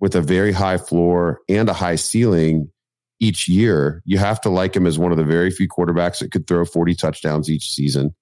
with 0.00 0.16
a 0.16 0.22
very 0.22 0.52
high 0.52 0.78
floor 0.78 1.40
and 1.50 1.68
a 1.68 1.74
high 1.74 1.96
ceiling 1.96 2.70
each 3.24 3.48
year. 3.48 4.02
You 4.04 4.18
have 4.18 4.40
to 4.42 4.50
like 4.50 4.76
him 4.76 4.86
as 4.86 4.98
one 4.98 5.10
of 5.10 5.18
the 5.18 5.24
very 5.24 5.50
few 5.50 5.68
quarterbacks 5.68 6.18
that 6.18 6.30
could 6.30 6.46
throw 6.46 6.64
40 6.64 6.94
touchdowns 6.94 7.50
each 7.50 7.70
season. 7.70 8.14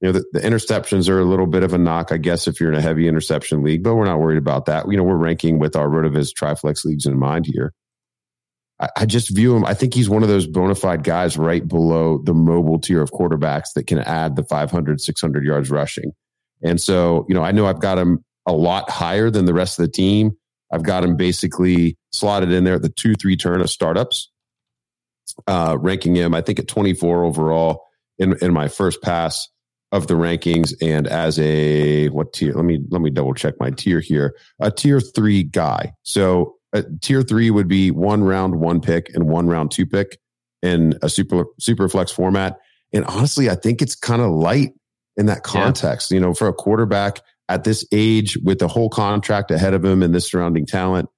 You 0.00 0.08
know, 0.08 0.18
the, 0.18 0.24
the 0.32 0.40
interceptions 0.40 1.08
are 1.08 1.20
a 1.20 1.24
little 1.24 1.46
bit 1.46 1.62
of 1.62 1.72
a 1.72 1.78
knock, 1.78 2.12
I 2.12 2.18
guess, 2.18 2.46
if 2.46 2.60
you're 2.60 2.70
in 2.70 2.78
a 2.78 2.82
heavy 2.82 3.08
interception 3.08 3.62
league, 3.62 3.82
but 3.82 3.94
we're 3.94 4.04
not 4.04 4.20
worried 4.20 4.38
about 4.38 4.66
that. 4.66 4.90
You 4.90 4.96
know, 4.96 5.04
we're 5.04 5.16
ranking 5.16 5.58
with 5.58 5.76
our 5.76 5.88
Rotoviz 5.88 6.32
Triflex 6.34 6.84
leagues 6.84 7.06
in 7.06 7.18
mind 7.18 7.46
here. 7.46 7.72
I, 8.80 8.88
I 8.98 9.06
just 9.06 9.34
view 9.34 9.56
him, 9.56 9.64
I 9.64 9.72
think 9.72 9.94
he's 9.94 10.10
one 10.10 10.22
of 10.22 10.28
those 10.28 10.46
bona 10.46 10.74
fide 10.74 11.04
guys 11.04 11.38
right 11.38 11.66
below 11.66 12.18
the 12.18 12.34
mobile 12.34 12.78
tier 12.78 13.00
of 13.00 13.12
quarterbacks 13.12 13.72
that 13.76 13.86
can 13.86 14.00
add 14.00 14.36
the 14.36 14.44
500, 14.44 15.00
600 15.00 15.44
yards 15.44 15.70
rushing. 15.70 16.12
And 16.62 16.80
so, 16.80 17.24
you 17.28 17.34
know, 17.34 17.42
I 17.42 17.52
know 17.52 17.66
I've 17.66 17.80
got 17.80 17.98
him 17.98 18.24
a 18.46 18.52
lot 18.52 18.90
higher 18.90 19.30
than 19.30 19.44
the 19.44 19.54
rest 19.54 19.78
of 19.78 19.86
the 19.86 19.92
team. 19.92 20.32
I've 20.74 20.82
got 20.82 21.04
him 21.04 21.16
basically 21.16 21.96
slotted 22.10 22.50
in 22.50 22.64
there 22.64 22.74
at 22.74 22.82
the 22.82 22.88
two, 22.88 23.14
three 23.14 23.36
turn 23.36 23.60
of 23.60 23.70
startups, 23.70 24.28
uh, 25.46 25.76
ranking 25.78 26.16
him, 26.16 26.34
I 26.34 26.40
think, 26.40 26.58
at 26.58 26.66
24 26.66 27.24
overall 27.24 27.84
in, 28.18 28.36
in 28.42 28.52
my 28.52 28.66
first 28.66 29.00
pass 29.00 29.48
of 29.92 30.08
the 30.08 30.14
rankings 30.14 30.74
and 30.82 31.06
as 31.06 31.38
a 31.38 32.08
what 32.08 32.32
tier 32.32 32.52
let 32.54 32.64
me 32.64 32.80
let 32.88 33.00
me 33.00 33.10
double 33.10 33.32
check 33.32 33.54
my 33.60 33.70
tier 33.70 34.00
here 34.00 34.34
a 34.58 34.68
tier 34.68 34.98
three 34.98 35.44
guy. 35.44 35.92
So 36.02 36.56
a 36.72 36.82
tier 37.00 37.22
three 37.22 37.52
would 37.52 37.68
be 37.68 37.92
one 37.92 38.24
round 38.24 38.56
one 38.56 38.80
pick 38.80 39.14
and 39.14 39.28
one 39.28 39.46
round 39.46 39.70
two 39.70 39.86
pick 39.86 40.18
in 40.62 40.98
a 41.00 41.08
super 41.08 41.44
super 41.60 41.88
flex 41.88 42.10
format. 42.10 42.58
And 42.92 43.04
honestly 43.04 43.48
i 43.48 43.54
think 43.54 43.80
it's 43.80 43.94
kind 43.94 44.20
of 44.20 44.32
light 44.32 44.72
in 45.16 45.26
that 45.26 45.44
context 45.44 46.10
you 46.10 46.18
know 46.18 46.34
for 46.34 46.48
a 46.48 46.52
quarterback 46.52 47.20
at 47.48 47.64
this 47.64 47.86
age 47.92 48.36
with 48.42 48.58
the 48.58 48.68
whole 48.68 48.88
contract 48.88 49.50
ahead 49.50 49.74
of 49.74 49.84
him 49.84 50.02
and 50.02 50.14
this 50.14 50.30
surrounding 50.30 50.66
talent 50.66 51.08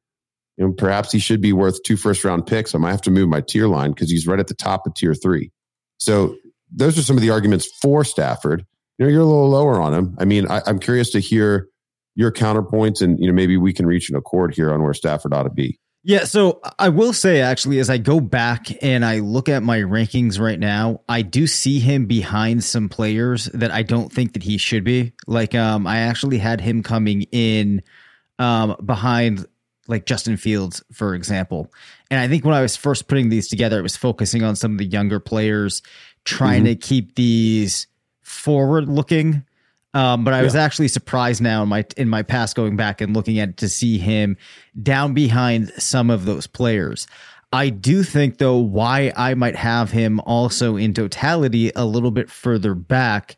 you 0.56 0.66
know 0.66 0.73
perhaps 0.73 1.12
he 1.12 1.18
should 1.18 1.40
be 1.40 1.52
worth 1.52 1.83
two 1.85 1.97
first 1.97 2.25
round 2.25 2.47
picks 2.47 2.75
i 2.75 2.78
might 2.78 2.90
have 2.90 3.02
to 3.02 3.11
move 3.11 3.28
my 3.28 3.40
tier 3.40 3.68
line 3.68 3.92
because 3.92 4.11
he's 4.11 4.26
right 4.26 4.40
at 4.40 4.49
the 4.49 4.54
top 4.54 4.87
of 4.87 4.95
tier 4.95 5.14
three 5.14 5.50
so 5.99 6.37
those 6.75 6.99
are 6.99 7.02
some 7.02 7.16
of 7.16 7.23
the 7.23 7.30
arguments 7.30 7.66
for 7.80 8.04
Stafford. 8.04 8.64
you 8.99 9.06
know, 9.06 9.12
you're 9.12 9.23
a 9.23 9.26
little 9.26 9.49
lower 9.49 9.80
on 9.80 9.95
him. 9.95 10.16
I 10.18 10.25
mean, 10.25 10.49
I, 10.49 10.62
I'm 10.66 10.78
curious 10.78 11.11
to 11.11 11.21
hear 11.21 11.68
your 12.14 12.33
counterpoints, 12.33 13.02
and 13.02 13.18
you 13.21 13.26
know, 13.26 13.33
maybe 13.33 13.56
we 13.56 13.73
can 13.73 13.87
reach 13.87 14.11
an 14.11 14.16
accord 14.16 14.54
here 14.54 14.73
on 14.73 14.83
where 14.83 14.95
Stafford 14.95 15.35
ought 15.35 15.45
to 15.45 15.50
be. 15.50 15.78
Yeah, 16.08 16.22
so 16.22 16.60
I 16.78 16.88
will 16.90 17.12
say 17.12 17.40
actually, 17.40 17.80
as 17.80 17.90
I 17.90 17.98
go 17.98 18.20
back 18.20 18.68
and 18.80 19.04
I 19.04 19.18
look 19.18 19.48
at 19.48 19.64
my 19.64 19.80
rankings 19.80 20.38
right 20.38 20.58
now, 20.58 21.00
I 21.08 21.22
do 21.22 21.48
see 21.48 21.80
him 21.80 22.06
behind 22.06 22.62
some 22.62 22.88
players 22.88 23.46
that 23.46 23.72
I 23.72 23.82
don't 23.82 24.12
think 24.12 24.34
that 24.34 24.44
he 24.44 24.56
should 24.56 24.84
be. 24.84 25.14
Like, 25.26 25.56
um, 25.56 25.84
I 25.84 25.98
actually 25.98 26.38
had 26.38 26.60
him 26.60 26.84
coming 26.84 27.22
in 27.32 27.82
um, 28.38 28.76
behind 28.84 29.46
like 29.88 30.06
Justin 30.06 30.36
Fields, 30.36 30.80
for 30.92 31.16
example. 31.16 31.72
And 32.08 32.20
I 32.20 32.28
think 32.28 32.44
when 32.44 32.54
I 32.54 32.62
was 32.62 32.76
first 32.76 33.08
putting 33.08 33.28
these 33.28 33.48
together, 33.48 33.80
it 33.80 33.82
was 33.82 33.96
focusing 33.96 34.44
on 34.44 34.54
some 34.54 34.70
of 34.70 34.78
the 34.78 34.86
younger 34.86 35.18
players, 35.18 35.82
trying 36.25 36.66
mm-hmm. 36.66 36.78
to 36.78 36.86
keep 36.86 37.16
these 37.16 37.88
forward 38.22 38.88
looking 38.88 39.42
um, 39.97 40.25
but 40.25 40.35
I 40.35 40.43
was 40.43 40.55
actually 40.55 40.88
surprised 40.88 41.41
now 41.41 41.62
in 41.62 41.71
my 41.71 41.87
in 41.97 42.11
my 42.11 42.23
past 42.23 42.55
going 42.55 42.76
back 42.76 43.00
and 43.00 43.17
looking 43.17 43.38
at 43.38 43.49
it 43.49 43.57
to 43.57 43.69
see 43.69 43.97
him 43.97 44.37
down 44.83 45.15
behind 45.15 45.73
some 45.79 46.11
of 46.11 46.26
those 46.26 46.47
players. 46.47 47.07
I 47.50 47.71
do 47.71 48.03
think 48.03 48.37
though 48.37 48.59
why 48.59 49.15
I 49.17 49.33
might 49.33 49.57
have 49.57 49.93
him 49.93 50.21
also 50.21 50.76
in 50.76 50.93
totality 50.93 51.73
a 51.75 51.87
little 51.87 52.11
bit 52.11 52.29
further 52.29 52.75
back 52.75 53.37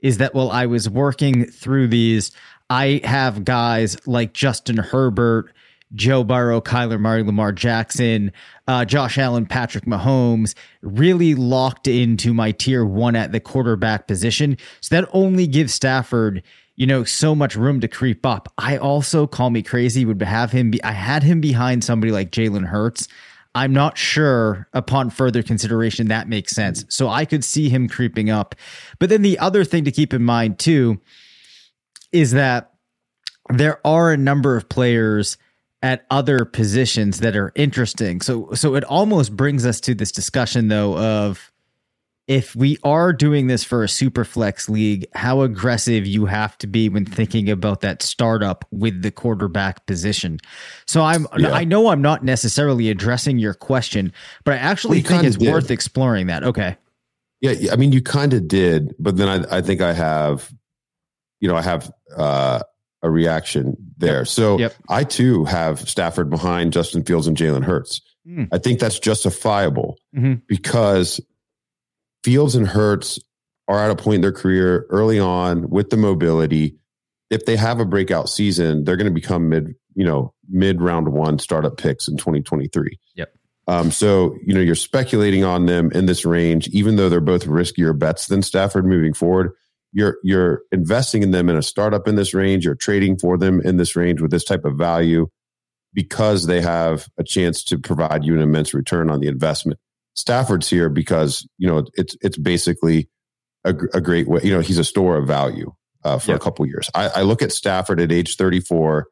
is 0.00 0.18
that 0.18 0.32
while 0.32 0.52
I 0.52 0.66
was 0.66 0.88
working 0.88 1.46
through 1.46 1.88
these, 1.88 2.30
I 2.70 3.00
have 3.02 3.44
guys 3.44 3.96
like 4.06 4.32
Justin 4.32 4.76
Herbert 4.76 5.52
Joe 5.94 6.24
Burrow, 6.24 6.60
Kyler 6.60 6.98
Murray, 6.98 7.22
Lamar 7.22 7.52
Jackson, 7.52 8.32
uh, 8.66 8.84
Josh 8.84 9.18
Allen, 9.18 9.46
Patrick 9.46 9.84
Mahomes, 9.84 10.54
really 10.82 11.34
locked 11.34 11.86
into 11.86 12.34
my 12.34 12.50
tier 12.52 12.84
one 12.84 13.14
at 13.14 13.32
the 13.32 13.40
quarterback 13.40 14.06
position. 14.08 14.56
So 14.80 14.94
that 14.94 15.08
only 15.12 15.46
gives 15.46 15.72
Stafford, 15.72 16.42
you 16.74 16.86
know, 16.86 17.04
so 17.04 17.34
much 17.34 17.54
room 17.54 17.80
to 17.80 17.88
creep 17.88 18.26
up. 18.26 18.52
I 18.58 18.76
also 18.76 19.26
call 19.26 19.50
me 19.50 19.62
crazy 19.62 20.04
would 20.04 20.20
have 20.20 20.50
him 20.50 20.70
be. 20.70 20.82
I 20.82 20.92
had 20.92 21.22
him 21.22 21.40
behind 21.40 21.84
somebody 21.84 22.12
like 22.12 22.32
Jalen 22.32 22.66
Hurts. 22.66 23.06
I'm 23.54 23.72
not 23.72 23.96
sure 23.96 24.68
upon 24.74 25.08
further 25.08 25.42
consideration 25.42 26.08
that 26.08 26.28
makes 26.28 26.52
sense. 26.52 26.84
So 26.88 27.08
I 27.08 27.24
could 27.24 27.42
see 27.42 27.70
him 27.70 27.88
creeping 27.88 28.28
up. 28.28 28.54
But 28.98 29.08
then 29.08 29.22
the 29.22 29.38
other 29.38 29.64
thing 29.64 29.84
to 29.84 29.90
keep 29.90 30.12
in 30.12 30.22
mind 30.22 30.58
too 30.58 31.00
is 32.12 32.32
that 32.32 32.72
there 33.48 33.80
are 33.86 34.12
a 34.12 34.16
number 34.16 34.56
of 34.56 34.68
players 34.68 35.38
at 35.86 36.04
other 36.10 36.44
positions 36.44 37.20
that 37.20 37.36
are 37.36 37.52
interesting. 37.54 38.20
So 38.20 38.50
so 38.54 38.74
it 38.74 38.82
almost 38.82 39.36
brings 39.36 39.64
us 39.64 39.80
to 39.82 39.94
this 39.94 40.10
discussion 40.10 40.66
though 40.66 40.98
of 40.98 41.52
if 42.26 42.56
we 42.56 42.76
are 42.82 43.12
doing 43.12 43.46
this 43.46 43.62
for 43.62 43.84
a 43.84 43.88
super 43.88 44.24
flex 44.24 44.68
league, 44.68 45.06
how 45.14 45.42
aggressive 45.42 46.04
you 46.04 46.26
have 46.26 46.58
to 46.58 46.66
be 46.66 46.88
when 46.88 47.04
thinking 47.04 47.48
about 47.48 47.82
that 47.82 48.02
startup 48.02 48.64
with 48.72 49.02
the 49.02 49.12
quarterback 49.12 49.86
position. 49.86 50.40
So 50.88 51.02
I'm 51.02 51.28
yeah. 51.38 51.52
I 51.52 51.62
know 51.62 51.90
I'm 51.90 52.02
not 52.02 52.24
necessarily 52.24 52.90
addressing 52.90 53.38
your 53.38 53.54
question, 53.54 54.12
but 54.44 54.54
I 54.54 54.56
actually 54.56 55.02
well, 55.02 55.10
think 55.10 55.22
it's 55.24 55.36
did. 55.36 55.52
worth 55.52 55.70
exploring 55.70 56.26
that. 56.26 56.42
Okay. 56.42 56.76
Yeah, 57.40 57.72
I 57.72 57.76
mean 57.76 57.92
you 57.92 58.02
kind 58.02 58.34
of 58.34 58.48
did, 58.48 58.92
but 58.98 59.16
then 59.16 59.28
I 59.28 59.58
I 59.58 59.60
think 59.60 59.80
I 59.82 59.92
have 59.92 60.52
you 61.38 61.48
know, 61.48 61.54
I 61.54 61.62
have 61.62 61.92
uh 62.16 62.60
a 63.02 63.10
reaction 63.10 63.76
there. 63.96 64.18
Yep. 64.18 64.28
So 64.28 64.58
yep. 64.58 64.74
I 64.88 65.04
too 65.04 65.44
have 65.44 65.88
Stafford 65.88 66.30
behind 66.30 66.72
Justin 66.72 67.04
Fields 67.04 67.26
and 67.26 67.36
Jalen 67.36 67.64
Hurts. 67.64 68.00
Mm. 68.26 68.48
I 68.52 68.58
think 68.58 68.80
that's 68.80 68.98
justifiable 68.98 69.96
mm-hmm. 70.14 70.34
because 70.48 71.20
Fields 72.24 72.54
and 72.54 72.66
Hurts 72.66 73.20
are 73.68 73.82
at 73.82 73.90
a 73.90 73.96
point 73.96 74.16
in 74.16 74.20
their 74.22 74.32
career 74.32 74.86
early 74.90 75.18
on 75.18 75.68
with 75.70 75.90
the 75.90 75.96
mobility. 75.96 76.76
If 77.30 77.44
they 77.44 77.56
have 77.56 77.80
a 77.80 77.84
breakout 77.84 78.28
season, 78.28 78.84
they're 78.84 78.96
going 78.96 79.08
to 79.08 79.14
become 79.14 79.48
mid, 79.48 79.74
you 79.94 80.04
know, 80.04 80.32
mid 80.48 80.80
round 80.80 81.08
one 81.08 81.38
startup 81.38 81.76
picks 81.76 82.08
in 82.08 82.16
2023. 82.16 82.98
Yep. 83.14 83.32
Um, 83.68 83.90
so, 83.90 84.36
you 84.44 84.54
know, 84.54 84.60
you're 84.60 84.76
speculating 84.76 85.42
on 85.42 85.66
them 85.66 85.90
in 85.92 86.06
this 86.06 86.24
range, 86.24 86.68
even 86.68 86.96
though 86.96 87.08
they're 87.08 87.20
both 87.20 87.46
riskier 87.46 87.96
bets 87.98 88.26
than 88.26 88.42
Stafford 88.42 88.86
moving 88.86 89.12
forward 89.12 89.52
you're 89.96 90.18
you're 90.22 90.60
investing 90.72 91.22
in 91.22 91.30
them 91.30 91.48
in 91.48 91.56
a 91.56 91.62
startup 91.62 92.06
in 92.06 92.16
this 92.16 92.34
range. 92.34 92.66
You're 92.66 92.74
trading 92.74 93.18
for 93.18 93.38
them 93.38 93.62
in 93.62 93.78
this 93.78 93.96
range 93.96 94.20
with 94.20 94.30
this 94.30 94.44
type 94.44 94.66
of 94.66 94.76
value 94.76 95.28
because 95.94 96.46
they 96.46 96.60
have 96.60 97.08
a 97.18 97.24
chance 97.24 97.64
to 97.64 97.78
provide 97.78 98.22
you 98.22 98.34
an 98.34 98.42
immense 98.42 98.74
return 98.74 99.08
on 99.08 99.20
the 99.20 99.28
investment. 99.28 99.80
Stafford's 100.14 100.68
here 100.68 100.90
because 100.90 101.48
you 101.56 101.66
know 101.66 101.86
it's 101.94 102.14
it's 102.20 102.36
basically 102.36 103.08
a, 103.64 103.70
a 103.94 104.02
great 104.02 104.28
way 104.28 104.40
you 104.44 104.52
know 104.52 104.60
he's 104.60 104.78
a 104.78 104.84
store 104.84 105.16
of 105.16 105.26
value 105.26 105.72
uh, 106.04 106.18
for 106.18 106.34
a 106.34 106.38
couple 106.38 106.66
years. 106.66 106.90
I, 106.94 107.08
I 107.08 107.22
look 107.22 107.40
at 107.40 107.50
stafford 107.50 107.98
at 107.98 108.12
age 108.12 108.36
34 108.36 109.06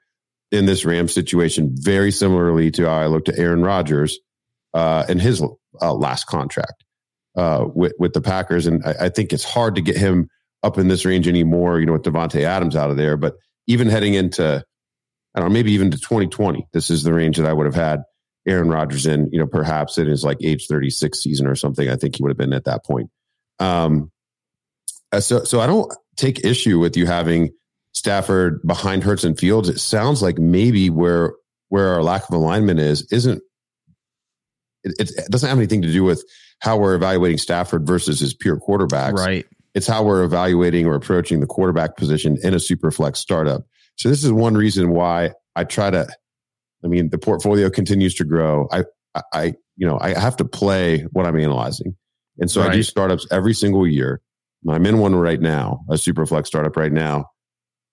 in 0.53 0.67
this 0.67 0.85
ram 0.85 1.09
situation 1.09 1.71
very 1.73 2.13
similarly 2.13 2.71
to 2.71 2.85
how 2.85 2.99
i 2.99 3.07
looked 3.07 3.29
at 3.29 3.39
aaron 3.39 3.63
rodgers 3.63 4.19
uh, 4.75 5.05
in 5.09 5.19
his 5.19 5.43
uh, 5.81 5.95
last 5.95 6.27
contract 6.27 6.85
uh, 7.37 7.65
with 7.75 7.95
with 7.99 8.13
the 8.13 8.21
Packers, 8.21 8.67
and 8.67 8.85
I, 8.85 9.07
I, 9.07 9.09
think 9.09 9.33
it's 9.33 9.45
hard 9.45 9.75
to 9.77 9.81
get 9.81 9.97
him 9.97 10.29
up 10.65 10.79
in 10.79 10.89
this 10.89 11.05
range 11.05 11.29
anymore, 11.29 11.79
you 11.79 11.87
know, 11.87 11.93
with 11.93 12.03
Davante 12.03 12.43
Adams 12.43 12.75
out 12.75 12.91
of 12.91 12.97
there. 12.97 13.17
But 13.17 13.37
even 13.67 13.89
heading 13.89 14.15
into, 14.15 14.65
I 15.35 15.41
don't 15.41 15.51
know, 15.51 15.53
maybe 15.53 15.73
even 15.73 15.91
to 15.91 15.99
2020, 15.99 16.67
this 16.73 16.91
is 16.91 17.05
the 17.05 17.13
range 17.13 17.37
that 17.37 17.47
I 17.47 17.53
would 17.53 17.67
have 17.67 17.75
had 17.75 18.03
Aaron 18.49 18.71
Rodgers 18.71 19.07
in, 19.07 19.29
you 19.31 19.39
know, 19.39 19.47
perhaps 19.47 19.99
in 19.99 20.07
his 20.07 20.25
like 20.25 20.39
age 20.43 20.67
36 20.67 21.23
season 21.23 21.47
or 21.47 21.55
something. 21.55 21.89
I 21.89 21.97
think 21.97 22.17
he 22.17 22.23
would 22.23 22.31
have 22.31 22.39
been 22.39 22.53
at 22.55 22.65
that 22.65 22.85
point. 22.85 23.11
Um, 23.59 24.11
uh, 25.13 25.21
so, 25.21 25.45
so 25.45 25.61
I 25.61 25.67
don't 25.67 25.93
take 26.17 26.45
issue 26.45 26.79
with 26.79 26.97
you 26.97 27.07
having 27.07 27.51
Stafford 27.93 28.61
behind 28.67 29.05
Hurts 29.05 29.25
and 29.25 29.39
Fields. 29.39 29.69
It 29.69 29.79
sounds 29.79 30.23
like 30.23 30.39
maybe 30.39 30.91
where 30.91 31.35
where 31.69 31.89
our 31.89 32.03
lack 32.03 32.25
of 32.29 32.35
alignment 32.35 32.79
is 32.79 33.07
isn't 33.11 33.43
it, 34.85 35.11
it, 35.17 35.31
doesn't 35.31 35.49
have 35.49 35.59
anything 35.59 35.83
to 35.83 35.91
do 35.91 36.05
with 36.05 36.25
how 36.61 36.77
we're 36.77 36.95
evaluating 36.95 37.39
Stafford 37.39 37.87
versus 37.87 38.21
his 38.21 38.35
pure 38.35 38.59
quarterbacks. 38.59 39.15
Right. 39.15 39.47
It's 39.75 39.87
how 39.87 40.05
we're 40.05 40.23
evaluating 40.23 40.87
or 40.87 40.95
approaching 40.95 41.41
the 41.41 41.47
quarterback 41.47 41.97
position 41.97 42.39
in 42.43 42.55
a 42.55 42.61
super 42.61 42.91
flex 42.91 43.19
startup. 43.19 43.63
So 43.97 44.09
this 44.09 44.25
is 44.25 44.33
one 44.33 44.55
reason 44.55 44.91
why 44.91 45.33
I 45.57 45.65
try 45.65 45.91
to. 45.91 46.09
I 46.85 46.87
mean, 46.87 47.11
the 47.11 47.19
portfolio 47.19 47.71
continues 47.71 48.15
to 48.17 48.25
grow. 48.25 48.69
I, 48.71 48.85
I, 49.33 49.55
you 49.77 49.87
know, 49.87 49.99
I 50.01 50.19
have 50.19 50.37
to 50.37 50.45
play 50.45 51.03
what 51.13 51.27
I'm 51.27 51.39
analyzing, 51.39 51.97
and 52.39 52.51
so 52.51 52.61
right. 52.61 52.71
I 52.71 52.75
do 52.75 52.83
startups 52.83 53.27
every 53.31 53.55
single 53.55 53.87
year. 53.87 54.21
I'm 54.69 54.87
in 54.87 54.99
one 54.99 55.15
right 55.15 55.41
now, 55.41 55.85
a 55.91 55.99
super 55.99 56.27
flex 56.27 56.49
startup 56.49 56.77
right 56.77 56.93
now. 56.93 57.27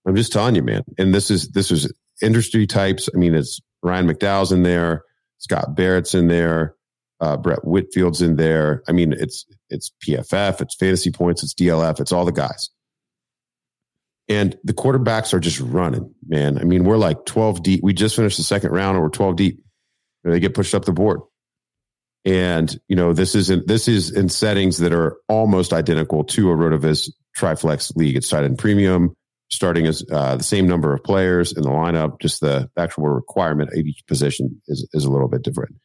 I'm 0.05 0.15
just 0.15 0.31
telling 0.31 0.55
you, 0.55 0.63
man. 0.63 0.83
And 0.97 1.13
this 1.13 1.29
is 1.29 1.49
this 1.49 1.71
is 1.71 1.91
industry 2.21 2.67
types. 2.67 3.09
I 3.13 3.17
mean, 3.17 3.35
it's 3.35 3.59
Ryan 3.83 4.07
McDowell's 4.07 4.51
in 4.51 4.63
there, 4.63 5.03
Scott 5.37 5.75
Barrett's 5.75 6.15
in 6.15 6.27
there, 6.27 6.75
uh, 7.19 7.37
Brett 7.37 7.63
Whitefield's 7.63 8.21
in 8.21 8.35
there. 8.35 8.83
I 8.87 8.91
mean, 8.91 9.13
it's 9.13 9.45
it's 9.71 9.91
PFF, 10.05 10.61
it's 10.61 10.75
fantasy 10.75 11.11
points, 11.11 11.43
it's 11.43 11.53
DLF, 11.53 11.99
it's 11.99 12.11
all 12.11 12.25
the 12.25 12.31
guys. 12.31 12.69
And 14.29 14.57
the 14.63 14.73
quarterbacks 14.73 15.33
are 15.33 15.39
just 15.39 15.59
running, 15.59 16.13
man. 16.25 16.57
I 16.57 16.63
mean, 16.63 16.83
we're 16.83 16.97
like 16.97 17.25
12 17.25 17.63
deep. 17.63 17.83
We 17.83 17.93
just 17.93 18.15
finished 18.15 18.37
the 18.37 18.43
second 18.43 18.71
round 18.71 18.95
and 18.95 19.03
we're 19.03 19.09
12 19.09 19.35
deep. 19.35 19.63
They 20.23 20.39
get 20.39 20.53
pushed 20.53 20.75
up 20.75 20.85
the 20.85 20.93
board. 20.93 21.21
And, 22.23 22.73
you 22.87 22.95
know, 22.95 23.13
this 23.13 23.33
isn't 23.33 23.67
this 23.67 23.87
is 23.87 24.11
in 24.11 24.29
settings 24.29 24.77
that 24.77 24.93
are 24.93 25.17
almost 25.27 25.73
identical 25.73 26.23
to 26.25 26.51
a 26.51 26.55
Rotoviz 26.55 27.09
Triflex 27.35 27.95
league. 27.95 28.15
It's 28.15 28.29
tight 28.29 28.43
end 28.43 28.59
premium, 28.59 29.15
starting 29.49 29.87
as 29.87 30.05
uh, 30.11 30.35
the 30.35 30.43
same 30.43 30.67
number 30.67 30.93
of 30.93 31.03
players 31.03 31.51
in 31.51 31.63
the 31.63 31.69
lineup. 31.69 32.21
Just 32.21 32.39
the 32.41 32.69
actual 32.77 33.09
requirement 33.09 33.75
each 33.75 34.05
position 34.07 34.61
is, 34.67 34.87
is 34.93 35.03
a 35.03 35.11
little 35.11 35.29
bit 35.29 35.41
different. 35.41 35.75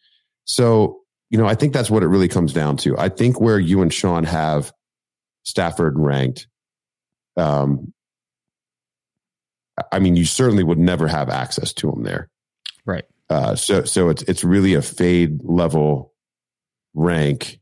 So 0.45 1.00
you 1.30 1.38
know, 1.38 1.47
I 1.47 1.54
think 1.54 1.73
that's 1.73 1.90
what 1.90 2.02
it 2.02 2.09
really 2.09 2.28
comes 2.28 2.52
down 2.52 2.76
to. 2.78 2.97
I 2.99 3.09
think 3.09 3.40
where 3.40 3.59
you 3.59 3.83
and 3.83 3.92
Sean 3.92 4.25
have 4.25 4.73
Stafford 5.45 5.99
ranked, 5.99 6.47
um, 7.37 7.92
I 9.92 9.99
mean, 9.99 10.16
you 10.16 10.25
certainly 10.25 10.62
would 10.62 10.78
never 10.78 11.09
have 11.09 11.28
access 11.28 11.73
to 11.75 11.90
him 11.90 12.02
there, 12.02 12.30
right? 12.85 13.04
Uh, 13.28 13.56
so, 13.56 13.85
so 13.85 14.09
it's 14.09 14.23
it's 14.23 14.45
really 14.45 14.75
a 14.75 14.83
fade 14.83 15.40
level 15.42 16.14
rank, 16.95 17.61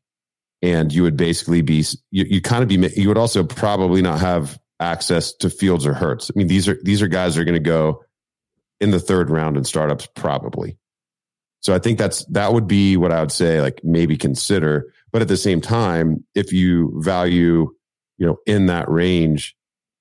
and 0.63 0.93
you 0.93 1.03
would 1.03 1.17
basically 1.17 1.63
be 1.63 1.85
you 2.11 2.25
you 2.29 2.41
kind 2.41 2.63
of 2.63 2.69
be 2.69 2.77
you 3.01 3.09
would 3.09 3.19
also 3.19 3.43
probably 3.43 4.03
not 4.03 4.21
have 4.21 4.59
access 4.79 5.33
to 5.33 5.51
Fields 5.51 5.87
or 5.87 5.95
Hurts. 5.95 6.31
I 6.31 6.39
mean, 6.39 6.47
these 6.47 6.69
are 6.69 6.79
these 6.83 7.03
are 7.03 7.09
guys 7.09 7.35
that 7.35 7.41
are 7.41 7.45
going 7.45 7.55
to 7.55 7.61
go 7.61 8.05
in 8.81 8.91
the 8.91 9.01
third 9.01 9.31
round 9.31 9.57
in 9.57 9.65
startups 9.65 10.07
probably. 10.15 10.77
So 11.65 11.75
I 11.75 11.79
think 11.79 11.99
that's 11.99 12.27
that 12.27 12.53
would 12.53 12.67
be 12.67 12.99
what 12.99 13.11
I 13.11 13.21
would 13.21 13.33
say, 13.33 13.63
like 13.63 13.81
maybe 13.83 14.19
consider. 14.19 14.93
But 15.13 15.23
at 15.23 15.29
the 15.29 15.37
same 15.37 15.63
time, 15.63 16.23
if 16.35 16.53
you 16.53 16.93
value, 17.03 17.75
you 18.19 18.27
know, 18.27 18.37
in 18.47 18.67
that 18.67 18.91
range, 18.91 19.57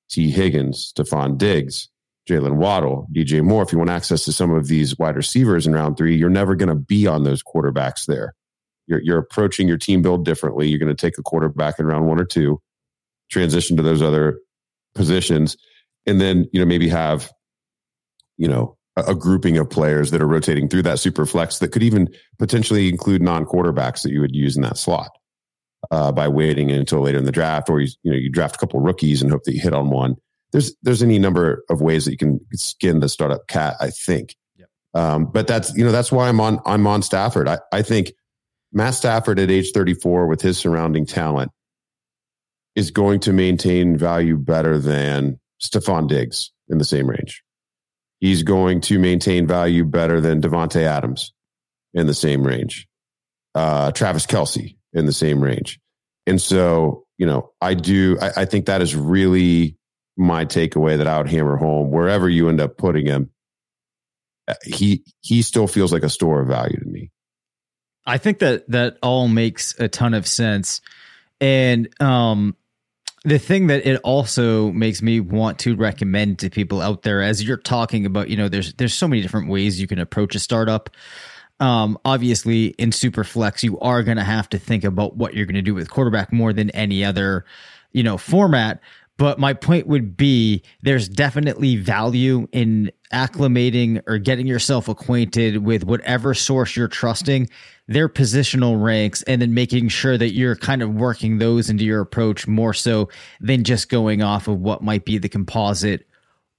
Tee 0.10 0.29
Higgins, 0.29 0.91
Stefon 0.93 1.38
Diggs, 1.38 1.88
Jaylen 2.29 2.58
Waddle, 2.58 3.08
DJ 3.15 3.41
Moore, 3.41 3.63
if 3.63 3.72
you 3.72 3.77
want 3.77 3.89
access 3.89 4.25
to 4.25 4.34
some 4.34 4.51
of 4.51 4.67
these 4.67 4.98
wide 5.00 5.15
receivers 5.15 5.65
in 5.65 5.74
round 5.74 5.96
three, 5.96 6.17
you're 6.17 6.29
never 6.29 6.53
going 6.53 6.67
to 6.67 6.75
be 6.75 7.08
on 7.08 7.24
those 7.24 7.41
quarterbacks 7.41 8.08
there. 8.08 8.36
You're, 8.88 9.01
you're 9.01 9.20
approaching 9.20 9.65
your 9.65 9.77
team 9.77 10.01
build 10.01 10.25
differently. 10.25 10.67
You're 10.67 10.79
going 10.79 10.93
to 10.93 11.01
take 11.01 11.17
a 11.17 11.24
quarterback 11.24 11.79
in 11.79 11.86
round 11.86 12.08
one 12.08 12.20
or 12.20 12.25
two, 12.25 12.62
transition 13.32 13.77
to 13.77 13.84
those 13.84 14.01
other 14.01 14.38
positions, 14.96 15.55
and 16.05 16.20
then 16.20 16.50
you 16.51 16.60
know 16.60 16.65
maybe 16.65 16.89
have 16.89 17.32
you 18.36 18.50
know 18.50 18.75
a, 18.96 19.16
grouping 19.16 19.58
of 19.58 19.70
players 19.70 20.12
that 20.12 20.22
are 20.22 20.28
rotating 20.28 20.68
through 20.68 20.84
that 20.84 21.00
super 21.00 21.26
flex 21.26 21.60
that 21.60 21.72
could 21.72 21.84
even 21.84 22.08
potentially 22.38 22.90
include 22.90 23.22
non 23.22 23.46
quarterbacks 23.46 24.04
that 24.04 24.12
you 24.12 24.22
would 24.22 24.36
use 24.36 24.56
in 24.56 24.62
that 24.64 24.78
slot. 24.78 25.12
Uh, 25.92 26.14
by 26.14 26.30
waiting 26.30 26.72
until 26.72 27.02
later 27.02 27.18
in 27.18 27.26
the 27.26 27.32
draft, 27.32 27.70
or 27.70 27.82
you, 27.82 27.90
you 28.04 28.12
know 28.12 28.18
you 28.18 28.30
draft 28.30 28.56
a 28.56 28.58
couple 28.58 28.80
rookies 28.80 29.22
and 29.22 29.30
hope 29.30 29.44
that 29.44 29.54
you 29.54 29.62
hit 29.62 29.74
on 29.74 29.90
one. 29.90 30.16
There's 30.54 30.74
there's 30.82 31.04
any 31.04 31.20
number 31.20 31.66
of 31.70 31.82
ways 31.82 32.06
that 32.06 32.12
you 32.12 32.18
can 32.18 32.40
skin 32.54 33.02
the 33.02 33.10
startup 33.10 33.48
cat. 33.48 33.76
I 33.82 33.90
think, 33.90 34.34
yep. 34.56 34.70
um, 34.94 35.26
but 35.26 35.46
that's 35.46 35.76
you 35.76 35.84
know 35.84 35.92
that's 35.92 36.10
why 36.10 36.30
I'm 36.30 36.40
on 36.40 36.62
I'm 36.66 36.88
on 36.88 37.02
Stafford. 37.02 37.50
I 37.50 37.60
I 37.74 37.82
think 37.82 38.14
Matt 38.72 38.94
Stafford 38.94 39.40
at 39.40 39.52
age 39.52 39.72
34 39.74 40.28
with 40.28 40.42
his 40.42 40.58
surrounding 40.58 41.06
talent 41.06 41.52
is 42.76 42.90
going 42.90 43.20
to 43.22 43.34
maintain 43.34 43.98
value 43.98 44.38
better 44.38 44.80
than 44.80 45.40
Stefon 45.62 46.08
Diggs 46.08 46.52
in 46.70 46.78
the 46.78 46.86
same 46.86 47.08
range. 47.08 47.44
He's 48.24 48.44
going 48.44 48.80
to 48.80 49.00
maintain 49.00 49.48
value 49.48 49.84
better 49.84 50.22
than 50.22 50.42
Davante 50.42 50.82
Adams 50.82 51.34
in 51.94 52.08
the 52.08 52.13
same 52.13 52.48
range. 52.48 52.88
Uh, 53.53 53.92
Travis 53.92 54.25
Kelce 54.25 54.77
in 54.94 55.06
the 55.06 55.12
same 55.12 55.44
range. 55.44 55.82
And 56.25 56.42
so, 56.42 57.03
you 57.18 57.25
know, 57.25 57.51
I 57.60 57.74
do, 57.74 58.18
I, 58.22 58.32
I 58.38 58.46
think 58.46 58.68
that 58.68 58.82
is 58.82 58.96
really 58.96 59.75
my 60.15 60.46
takeaway 60.46 61.00
that 61.00 61.06
I 61.06 61.18
would 61.18 61.30
hammer 61.30 61.58
home 61.58 61.92
wherever 61.92 62.30
you 62.30 62.48
end 62.48 62.62
up 62.62 62.77
putting 62.77 63.08
him. 63.08 63.30
Uh, 64.48 64.53
he, 64.63 65.03
he 65.20 65.42
still 65.42 65.68
feels 65.68 65.92
like 65.92 66.03
a 66.03 66.10
store 66.10 66.39
of 66.39 66.48
value 66.48 66.80
to 66.80 66.86
me. 66.86 67.12
I 68.06 68.20
think 68.20 68.39
that 68.39 68.70
that 68.70 69.00
all 69.03 69.27
makes 69.27 69.77
a 69.82 69.89
ton 69.89 70.13
of 70.13 70.27
sense. 70.27 70.80
And 71.42 71.89
um 72.01 72.56
the 73.24 73.39
thing 73.39 73.68
that 73.68 73.86
it 73.86 74.00
also 74.03 74.72
makes 74.72 75.01
me 75.01 75.20
want 75.20 75.60
to 75.60 75.75
recommend 75.75 76.39
to 76.39 76.50
people 76.50 76.82
out 76.82 77.03
there 77.03 77.22
as 77.22 77.42
you're 77.42 77.58
talking 77.58 78.06
about, 78.06 78.30
you 78.30 78.36
know, 78.36 78.50
there's 78.50 78.74
there's 78.74 78.94
so 78.94 79.08
many 79.08 79.22
different 79.22 79.48
ways 79.50 79.80
you 79.80 79.88
can 79.88 80.00
approach 80.00 80.36
a 80.36 80.39
startup. 80.39 80.89
Um, 81.60 81.98
obviously 82.03 82.68
in 82.68 82.89
Superflex, 82.89 83.63
you 83.63 83.80
are 83.80 84.03
going 84.03 84.18
to 84.18 84.24
have 84.24 84.50
to 84.50 84.60
think 84.60 84.84
about 84.84 85.15
what 85.15 85.34
you're 85.34 85.46
going 85.46 85.56
to 85.56 85.62
do 85.62 85.74
with 85.74 85.89
quarterback 85.89 86.34
more 86.34 86.51
than 86.51 86.70
any 86.72 87.06
other, 87.06 87.46
you 87.94 88.03
know, 88.03 88.18
format. 88.18 88.82
But 89.17 89.38
my 89.38 89.53
point 89.53 89.88
would 89.88 90.17
be 90.17 90.63
there's 90.82 91.08
definitely 91.08 91.75
value 91.75 92.48
in 92.51 92.91
acclimating 93.13 94.01
or 94.08 94.17
getting 94.17 94.48
yourself 94.48 94.88
acquainted 94.88 95.63
with 95.63 95.84
whatever 95.84 96.34
source 96.34 96.75
you're 96.75 96.88
trusting, 96.88 97.48
their 97.88 98.10
positional 98.10 98.82
ranks, 98.84 99.22
and 99.24 99.39
then 99.41 99.53
making 99.53 99.89
sure 99.89 100.17
that 100.17 100.34
you're 100.34 100.55
kind 100.55 100.82
of 100.82 100.96
working 100.96 101.38
those 101.38 101.70
into 101.70 101.84
your 101.84 102.01
approach 102.01 102.48
more 102.48 102.74
so 102.74 103.08
than 103.39 103.63
just 103.63 103.88
going 103.88 104.24
off 104.24 104.48
of 104.48 104.60
what 104.60 104.82
might 104.82 105.05
be 105.05 105.20
the 105.20 105.29
composite 105.29 106.08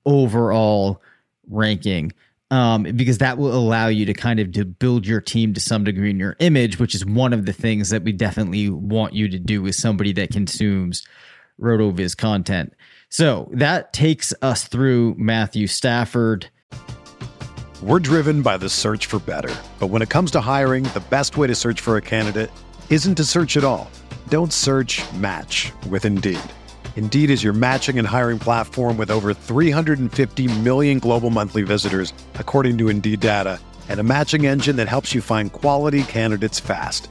overall 0.06 1.02
ranking. 1.48 2.12
Um, 2.52 2.84
because 2.84 3.18
that 3.18 3.36
will 3.36 3.52
allow 3.52 3.88
you 3.88 4.06
to 4.06 4.14
kind 4.14 4.38
of 4.38 4.52
to 4.52 4.64
build 4.64 5.08
your 5.08 5.20
team 5.20 5.54
to 5.54 5.60
some 5.60 5.82
degree 5.82 6.10
in 6.10 6.20
your 6.20 6.36
image, 6.38 6.78
which 6.78 6.94
is 6.94 7.04
one 7.04 7.32
of 7.32 7.46
the 7.46 7.52
things 7.52 7.90
that 7.90 8.04
we 8.04 8.12
definitely 8.12 8.70
want 8.70 9.12
you 9.12 9.28
to 9.28 9.40
do 9.40 9.60
with 9.60 9.74
somebody 9.74 10.12
that 10.12 10.30
consumes 10.30 11.04
RotoViz 11.60 12.16
content. 12.16 12.74
So 13.08 13.48
that 13.52 13.92
takes 13.92 14.34
us 14.42 14.66
through 14.66 15.14
Matthew 15.16 15.66
Stafford. 15.66 16.48
We're 17.82 18.00
driven 18.00 18.42
by 18.42 18.56
the 18.56 18.68
search 18.68 19.06
for 19.06 19.18
better. 19.18 19.54
But 19.78 19.88
when 19.88 20.02
it 20.02 20.08
comes 20.08 20.30
to 20.32 20.40
hiring, 20.40 20.84
the 20.84 21.04
best 21.10 21.36
way 21.36 21.46
to 21.46 21.54
search 21.54 21.80
for 21.80 21.96
a 21.96 22.02
candidate 22.02 22.50
isn't 22.90 23.16
to 23.16 23.24
search 23.24 23.56
at 23.56 23.64
all. 23.64 23.90
Don't 24.28 24.52
search 24.52 25.02
match 25.14 25.72
with 25.90 26.04
Indeed. 26.04 26.40
Indeed 26.96 27.30
is 27.30 27.42
your 27.42 27.52
matching 27.52 27.98
and 27.98 28.06
hiring 28.06 28.38
platform 28.38 28.96
with 28.96 29.10
over 29.10 29.34
350 29.34 30.60
million 30.60 30.98
global 30.98 31.30
monthly 31.30 31.62
visitors, 31.62 32.12
according 32.34 32.78
to 32.78 32.88
Indeed 32.88 33.20
data, 33.20 33.60
and 33.88 34.00
a 34.00 34.04
matching 34.04 34.46
engine 34.46 34.76
that 34.76 34.88
helps 34.88 35.14
you 35.14 35.20
find 35.20 35.52
quality 35.52 36.04
candidates 36.04 36.60
fast. 36.60 37.10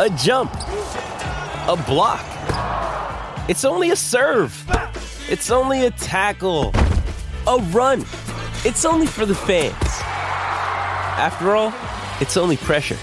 a 0.00 0.08
jump, 0.10 0.52
a 0.54 1.76
block. 1.86 2.24
It's 3.48 3.64
only 3.64 3.90
a 3.90 3.96
serve. 3.96 4.64
It's 5.28 5.50
only 5.50 5.86
a 5.86 5.90
tackle, 5.90 6.72
a 7.48 7.58
run. 7.72 8.02
It's 8.64 8.84
only 8.84 9.06
for 9.06 9.26
the 9.26 9.34
fans. 9.34 9.74
After 9.82 11.56
all, 11.56 11.74
it's 12.20 12.36
only 12.36 12.56
pressure. 12.56 12.96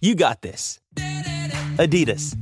You 0.00 0.14
got 0.14 0.40
this. 0.40 0.80
Adidas. 0.96 2.34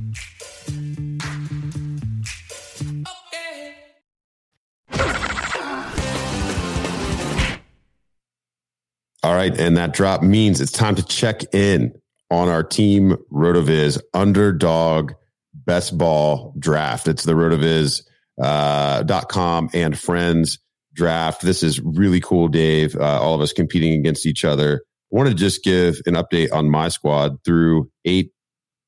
All 9.21 9.35
right. 9.35 9.57
And 9.59 9.75
that 9.75 9.91
drop 9.91 10.23
means 10.23 10.61
it's 10.61 10.71
time 10.71 10.95
to 10.95 11.03
check 11.03 11.43
in 11.53 11.93
on 12.29 12.49
our 12.49 12.63
team 12.63 13.17
RotoViz 13.31 13.99
underdog 14.13 15.13
best 15.53 15.97
ball 15.97 16.53
draft. 16.59 17.07
It's 17.07 17.23
the 17.23 17.33
RotoViz 17.33 18.03
uh, 18.41 19.03
dot 19.03 19.29
com 19.29 19.69
and 19.73 19.97
friends 19.97 20.59
draft. 20.93 21.41
This 21.41 21.63
is 21.63 21.79
really 21.81 22.19
cool, 22.19 22.47
Dave. 22.47 22.95
Uh, 22.95 23.21
all 23.21 23.35
of 23.35 23.41
us 23.41 23.53
competing 23.53 23.93
against 23.99 24.25
each 24.25 24.45
other. 24.45 24.83
I 25.11 25.15
want 25.15 25.29
to 25.29 25.35
just 25.35 25.63
give 25.63 26.01
an 26.05 26.13
update 26.13 26.53
on 26.53 26.69
my 26.69 26.89
squad 26.89 27.43
through 27.43 27.89
eight 28.05 28.31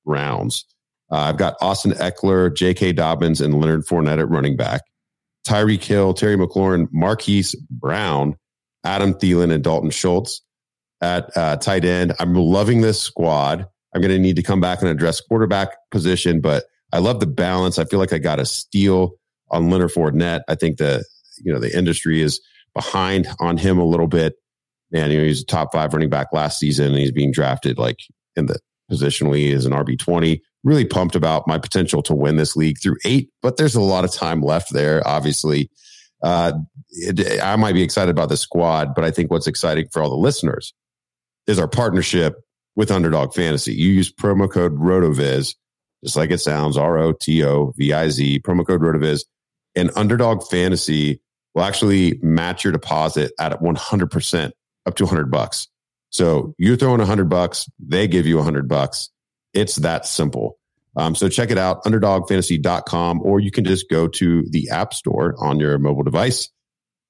rounds. 0.05 0.65
Uh, 1.11 1.17
I've 1.17 1.37
got 1.37 1.55
Austin 1.61 1.91
Ekeler, 1.93 2.55
J.K. 2.55 2.93
Dobbins, 2.93 3.41
and 3.41 3.59
Leonard 3.59 3.85
Fournette 3.85 4.19
at 4.19 4.29
running 4.29 4.55
back. 4.55 4.81
Tyreek 5.47 5.83
Hill, 5.83 6.13
Terry 6.13 6.37
McLaurin, 6.37 6.87
Marquise 6.91 7.55
Brown, 7.69 8.35
Adam 8.83 9.13
Thielen 9.13 9.51
and 9.51 9.63
Dalton 9.63 9.89
Schultz 9.89 10.41
at 11.01 11.35
uh, 11.35 11.57
tight 11.57 11.85
end. 11.85 12.13
I'm 12.19 12.35
loving 12.35 12.81
this 12.81 13.01
squad. 13.01 13.65
I'm 13.93 14.01
going 14.01 14.13
to 14.13 14.19
need 14.19 14.35
to 14.37 14.43
come 14.43 14.61
back 14.61 14.81
and 14.81 14.89
address 14.89 15.19
quarterback 15.19 15.69
position, 15.89 16.39
but 16.39 16.65
I 16.93 16.99
love 16.99 17.19
the 17.19 17.27
balance. 17.27 17.79
I 17.79 17.85
feel 17.85 17.99
like 17.99 18.13
I 18.13 18.19
got 18.19 18.39
a 18.39 18.45
steal 18.45 19.13
on 19.49 19.69
Leonard 19.69 19.91
Fournette. 19.91 20.41
I 20.47 20.55
think 20.55 20.77
the 20.77 21.03
you 21.43 21.51
know 21.51 21.59
the 21.59 21.75
industry 21.75 22.21
is 22.21 22.39
behind 22.73 23.27
on 23.39 23.57
him 23.57 23.77
a 23.77 23.85
little 23.85 24.07
bit. 24.07 24.35
And 24.93 25.11
you 25.11 25.19
know 25.19 25.25
he's 25.25 25.41
a 25.41 25.45
top 25.45 25.71
five 25.71 25.93
running 25.93 26.09
back 26.09 26.27
last 26.33 26.59
season, 26.59 26.87
and 26.87 26.97
he's 26.97 27.11
being 27.11 27.31
drafted 27.31 27.77
like 27.77 27.97
in 28.35 28.45
the 28.45 28.59
positionally 28.91 29.53
as 29.53 29.65
an 29.65 29.73
RB 29.73 29.97
twenty. 29.97 30.41
Really 30.63 30.85
pumped 30.85 31.15
about 31.15 31.47
my 31.47 31.57
potential 31.57 32.03
to 32.03 32.13
win 32.13 32.35
this 32.35 32.55
league 32.55 32.77
through 32.81 32.97
eight, 33.03 33.29
but 33.41 33.57
there's 33.57 33.73
a 33.73 33.81
lot 33.81 34.03
of 34.03 34.11
time 34.11 34.41
left 34.41 34.73
there. 34.73 35.01
Obviously, 35.07 35.71
uh, 36.21 36.53
it, 36.89 37.41
I 37.41 37.55
might 37.55 37.73
be 37.73 37.81
excited 37.81 38.11
about 38.11 38.29
the 38.29 38.37
squad, 38.37 38.93
but 38.93 39.03
I 39.03 39.09
think 39.09 39.31
what's 39.31 39.47
exciting 39.47 39.87
for 39.91 40.03
all 40.03 40.09
the 40.09 40.15
listeners 40.15 40.73
is 41.47 41.59
our 41.59 41.67
partnership 41.67 42.35
with 42.75 42.91
Underdog 42.91 43.33
Fantasy. 43.33 43.73
You 43.73 43.89
use 43.89 44.11
promo 44.11 44.49
code 44.49 44.77
RotoViz, 44.77 45.55
just 46.03 46.15
like 46.15 46.31
it 46.31 46.39
sounds, 46.39 46.77
R 46.77 46.97
O 46.97 47.13
T 47.13 47.43
O 47.43 47.73
V 47.77 47.93
I 47.93 48.09
Z, 48.09 48.39
promo 48.39 48.65
code 48.65 48.81
RotoViz, 48.81 49.25
and 49.75 49.91
Underdog 49.95 50.43
Fantasy 50.47 51.21
will 51.53 51.63
actually 51.63 52.19
match 52.21 52.63
your 52.63 52.73
deposit 52.73 53.33
at 53.39 53.59
100% 53.61 54.51
up 54.85 54.95
to 54.95 55.03
100 55.03 55.31
bucks. 55.31 55.67
So 56.09 56.53
you're 56.57 56.75
throwing 56.75 56.99
100 56.99 57.29
bucks, 57.29 57.69
they 57.79 58.07
give 58.07 58.25
you 58.25 58.37
100 58.37 58.67
bucks. 58.67 59.09
It's 59.53 59.77
that 59.77 60.05
simple. 60.05 60.57
Um, 60.97 61.15
so 61.15 61.29
check 61.29 61.51
it 61.51 61.57
out, 61.57 61.83
underdogfantasy.com, 61.85 63.21
or 63.23 63.39
you 63.39 63.51
can 63.51 63.63
just 63.63 63.89
go 63.89 64.07
to 64.09 64.43
the 64.49 64.69
App 64.69 64.93
Store 64.93 65.35
on 65.39 65.59
your 65.59 65.77
mobile 65.77 66.03
device 66.03 66.49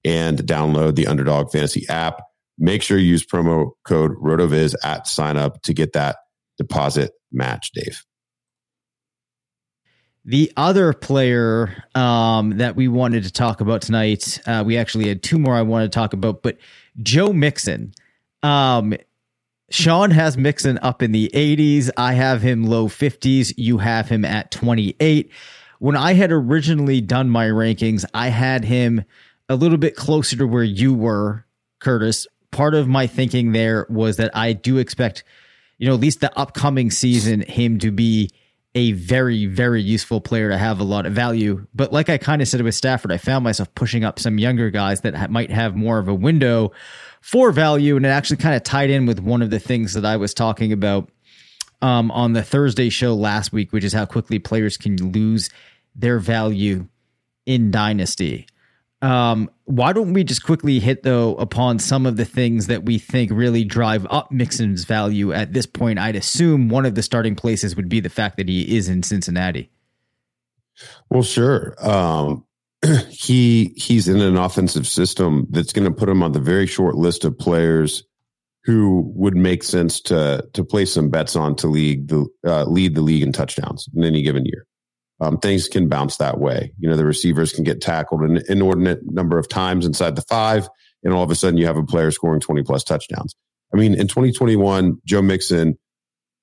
and 0.04 0.40
download 0.40 0.96
the 0.96 1.08
Underdog 1.08 1.52
Fantasy 1.52 1.88
app. 1.90 2.22
Make 2.62 2.84
sure 2.84 2.98
you 2.98 3.08
use 3.08 3.26
promo 3.26 3.72
code 3.84 4.16
RotoViz 4.18 4.76
at 4.84 5.08
sign 5.08 5.36
up 5.36 5.62
to 5.64 5.74
get 5.74 5.94
that 5.94 6.18
deposit 6.58 7.12
match, 7.32 7.72
Dave. 7.74 8.06
The 10.24 10.54
other 10.56 10.94
player 10.94 11.84
um, 11.96 12.58
that 12.60 12.76
we 12.76 12.88
wanted 12.88 13.24
to 13.24 13.34
talk 13.34 13.60
about 13.60 13.82
tonight, 13.82 14.40
uh, 14.46 14.64
we 14.64 14.78
actually 14.78 15.08
had 15.08 15.24
two 15.24 15.40
more 15.40 15.56
I 15.56 15.64
wanted 15.64 15.92
to 15.92 15.96
talk 15.96 16.14
about, 16.14 16.44
but 16.44 16.58
Joe 17.02 17.34
Mixon. 17.34 17.94
Um, 18.44 18.94
Sean 19.72 20.12
has 20.12 20.38
Mixon 20.38 20.78
up 20.80 21.02
in 21.02 21.12
the 21.12 21.32
80s. 21.34 21.90
I 21.98 22.14
have 22.14 22.42
him 22.42 22.66
low 22.66 22.88
50s. 22.88 23.54
You 23.58 23.80
have 23.80 24.10
him 24.10 24.24
at 24.24 24.52
28. 24.52 25.32
When 25.80 25.96
I 25.96 26.14
had 26.14 26.32
originally 26.32 27.02
done 27.02 27.30
my 27.30 27.48
rankings, 27.48 28.06
I 28.14 28.28
had 28.28 28.66
him 28.66 29.04
a 29.50 29.56
little 29.56 29.78
bit 29.78 29.96
closer 29.96 30.36
to 30.36 30.46
where 30.46 30.64
you 30.64 30.94
were, 30.94 31.46
Curtis. 31.80 32.28
Part 32.52 32.76
of 32.76 32.88
my 32.88 33.08
thinking 33.08 33.52
there 33.52 33.86
was 33.90 34.18
that 34.18 34.36
I 34.36 34.54
do 34.54 34.78
expect, 34.78 35.24
you 35.78 35.88
know, 35.88 35.94
at 35.94 36.00
least 36.00 36.20
the 36.22 36.38
upcoming 36.38 36.92
season, 36.92 37.42
him 37.42 37.80
to 37.80 37.92
be 37.92 38.30
a 38.74 38.94
very, 38.94 39.48
very 39.48 39.82
useful 39.82 40.22
player 40.22 40.50
to 40.50 40.58
have 40.58 40.80
a 40.80 40.84
lot 40.84 41.06
of 41.06 41.14
value. 41.14 41.66
But 41.74 41.92
like 41.92 42.10
I 42.10 42.18
kind 42.18 42.42
of 42.42 42.48
said 42.48 42.62
with 42.62 42.76
Stafford, 42.76 43.12
I 43.12 43.18
found 43.18 43.44
myself 43.44 43.74
pushing 43.76 44.04
up 44.04 44.18
some 44.20 44.38
younger 44.38 44.70
guys 44.70 45.02
that 45.02 45.16
ha- 45.16 45.28
might 45.30 45.52
have 45.52 45.76
more 45.76 46.00
of 46.00 46.08
a 46.08 46.14
window 46.14 46.72
for 47.20 47.52
value. 47.52 47.98
And 47.98 48.06
it 48.06 48.10
actually 48.10 48.38
kind 48.38 48.56
of 48.56 48.64
tied 48.64 48.90
in 48.90 49.06
with 49.06 49.20
one 49.20 49.42
of 49.42 49.50
the 49.50 49.60
things 49.60 49.94
that 49.94 50.06
I 50.06 50.18
was 50.18 50.34
talking 50.34 50.72
about 50.72 51.10
um, 51.82 52.12
on 52.12 52.34
the 52.34 52.44
Thursday 52.44 52.90
show 52.90 53.14
last 53.14 53.52
week, 53.52 53.74
which 53.74 53.84
is 53.84 53.94
how 53.94 54.06
quickly 54.06 54.40
players 54.40 54.78
can 54.78 54.96
lose 55.12 55.50
their 55.96 56.20
value 56.20 56.88
in 57.46 57.72
Dynasty. 57.72 58.48
Um, 59.02 59.50
why 59.66 59.94
don't 59.94 60.14
we 60.14 60.24
just 60.24 60.44
quickly 60.44 60.80
hit 60.80 61.04
though 61.04 61.36
upon 61.36 61.80
some 61.80 62.06
of 62.06 62.18
the 62.18 62.26
things 62.26 62.68
that 62.68 62.84
we 62.86 63.00
think 63.00 63.32
really 63.32 63.64
drive 63.64 64.06
up 64.12 64.32
Mixon's 64.32 64.84
value 64.84 65.34
at 65.34 65.54
this 65.54 65.66
point? 65.66 65.98
I'd 65.98 66.16
assume 66.16 66.70
one 66.70 66.86
of 66.86 66.96
the 66.96 67.02
starting 67.02 67.36
places 67.36 67.76
would 67.76 67.90
be 67.90 68.00
the 68.00 68.10
fact 68.10 68.38
that 68.38 68.48
he 68.48 68.78
is 68.78 68.90
in 68.90 69.02
Cincinnati. 69.02 69.72
Well, 71.10 71.24
sure. 71.24 71.76
Um, 71.80 72.46
he 73.10 73.74
he's 73.76 74.08
in 74.08 74.22
an 74.22 74.38
offensive 74.38 74.88
system 74.88 75.48
that's 75.50 75.74
going 75.74 75.86
to 75.86 75.92
put 75.92 76.10
him 76.10 76.22
on 76.22 76.32
the 76.32 76.40
very 76.40 76.68
short 76.68 76.96
list 76.96 77.26
of 77.26 77.38
players 77.38 78.04
who 78.64 79.12
would 79.16 79.36
make 79.36 79.64
sense 79.64 80.00
to 80.02 80.48
to 80.54 80.64
place 80.64 80.94
some 80.94 81.10
bets 81.10 81.36
on 81.36 81.56
to 81.56 81.68
lead 81.68 82.08
the 82.08 82.26
uh, 82.46 82.66
lead 82.66 82.96
the 82.96 83.02
league 83.02 83.24
in 83.24 83.32
touchdowns 83.32 83.88
in 83.96 84.04
any 84.04 84.22
given 84.22 84.46
year 84.46 84.66
um, 85.22 85.38
things 85.38 85.68
can 85.68 85.88
bounce 85.88 86.18
that 86.18 86.40
way. 86.40 86.74
You 86.80 86.90
know, 86.90 86.98
the 86.98 87.06
receivers 87.06 87.54
can 87.54 87.64
get 87.64 87.80
tackled 87.80 88.22
an 88.22 88.42
inordinate 88.50 89.00
number 89.06 89.38
of 89.38 89.48
times 89.48 89.86
inside 89.86 90.16
the 90.16 90.24
five, 90.24 90.68
and 91.04 91.14
all 91.14 91.24
of 91.24 91.30
a 91.30 91.36
sudden 91.36 91.58
you 91.58 91.68
have 91.68 91.78
a 91.78 91.84
player 91.84 92.10
scoring 92.10 92.42
20 92.42 92.64
plus 92.64 92.84
touchdowns. 92.84 93.36
I 93.74 93.78
mean, 93.78 93.94
in 93.94 94.08
2021, 94.08 95.00
Joe 95.06 95.22
Mixon 95.22 95.78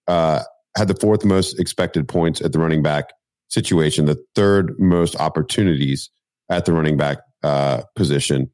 uh, 0.06 0.44
had 0.76 0.88
the 0.88 0.94
fourth 0.94 1.24
most 1.24 1.58
expected 1.58 2.06
points 2.06 2.40
at 2.40 2.52
the 2.52 2.60
running 2.60 2.82
back 2.82 3.12
situation, 3.48 4.06
the 4.06 4.22
third 4.36 4.78
most 4.78 5.16
opportunities 5.16 6.08
at 6.48 6.64
the 6.64 6.72
running 6.72 6.96
back 6.96 7.18
uh, 7.42 7.82
position. 7.96 8.50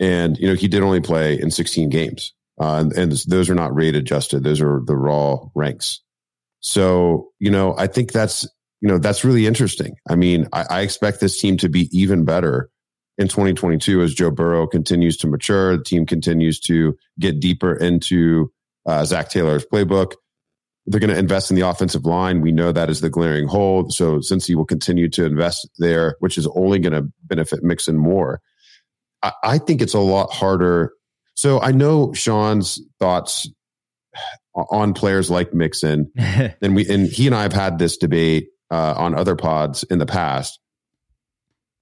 And, 0.00 0.36
you 0.38 0.48
know, 0.48 0.54
he 0.54 0.66
did 0.66 0.82
only 0.82 1.00
play 1.00 1.38
in 1.40 1.52
16 1.52 1.88
games. 1.88 2.34
Uh, 2.60 2.80
and, 2.80 2.92
and 2.94 3.12
those 3.28 3.48
are 3.48 3.54
not 3.54 3.74
rate 3.74 3.94
adjusted, 3.94 4.42
those 4.42 4.60
are 4.60 4.82
the 4.84 4.96
raw 4.96 5.38
ranks. 5.54 6.02
So, 6.60 7.30
you 7.38 7.50
know, 7.50 7.74
I 7.78 7.86
think 7.86 8.12
that's 8.12 8.46
you 8.82 8.88
know, 8.88 8.98
that's 8.98 9.24
really 9.24 9.46
interesting. 9.46 9.94
I 10.10 10.16
mean, 10.16 10.48
I, 10.52 10.66
I 10.68 10.80
expect 10.80 11.20
this 11.20 11.40
team 11.40 11.56
to 11.58 11.68
be 11.68 11.88
even 11.96 12.24
better 12.24 12.68
in 13.16 13.28
2022 13.28 14.02
as 14.02 14.12
Joe 14.12 14.32
Burrow 14.32 14.66
continues 14.66 15.16
to 15.18 15.28
mature. 15.28 15.76
The 15.76 15.84
team 15.84 16.04
continues 16.04 16.58
to 16.60 16.96
get 17.20 17.38
deeper 17.38 17.74
into 17.74 18.50
uh, 18.84 19.04
Zac 19.04 19.28
Taylor's 19.28 19.64
playbook. 19.64 20.14
They're 20.86 20.98
going 20.98 21.14
to 21.14 21.18
invest 21.18 21.48
in 21.48 21.54
the 21.54 21.68
offensive 21.68 22.04
line. 22.04 22.40
We 22.40 22.50
know 22.50 22.72
that 22.72 22.90
is 22.90 23.00
the 23.00 23.08
glaring 23.08 23.46
hole. 23.46 23.88
So 23.90 24.20
since 24.20 24.48
he 24.48 24.56
will 24.56 24.64
continue 24.64 25.08
to 25.10 25.24
invest 25.24 25.70
there, 25.78 26.16
which 26.18 26.36
is 26.36 26.48
only 26.48 26.80
going 26.80 26.92
to 26.92 27.08
benefit 27.22 27.62
Mixon 27.62 27.96
more, 27.96 28.40
I, 29.22 29.32
I 29.44 29.58
think 29.58 29.80
it's 29.80 29.94
a 29.94 30.00
lot 30.00 30.32
harder. 30.32 30.92
So 31.34 31.60
I 31.60 31.70
know 31.70 32.12
Sean's 32.14 32.80
thoughts 32.98 33.48
on 34.54 34.92
players 34.92 35.30
like 35.30 35.54
Mixon, 35.54 36.10
and 36.16 36.74
we 36.74 36.88
and 36.88 37.06
he 37.06 37.26
and 37.26 37.34
I 37.36 37.42
have 37.42 37.52
had 37.52 37.78
this 37.78 37.96
debate 37.96 38.48
uh, 38.72 38.94
on 38.96 39.14
other 39.14 39.36
pods 39.36 39.84
in 39.84 39.98
the 39.98 40.06
past. 40.06 40.58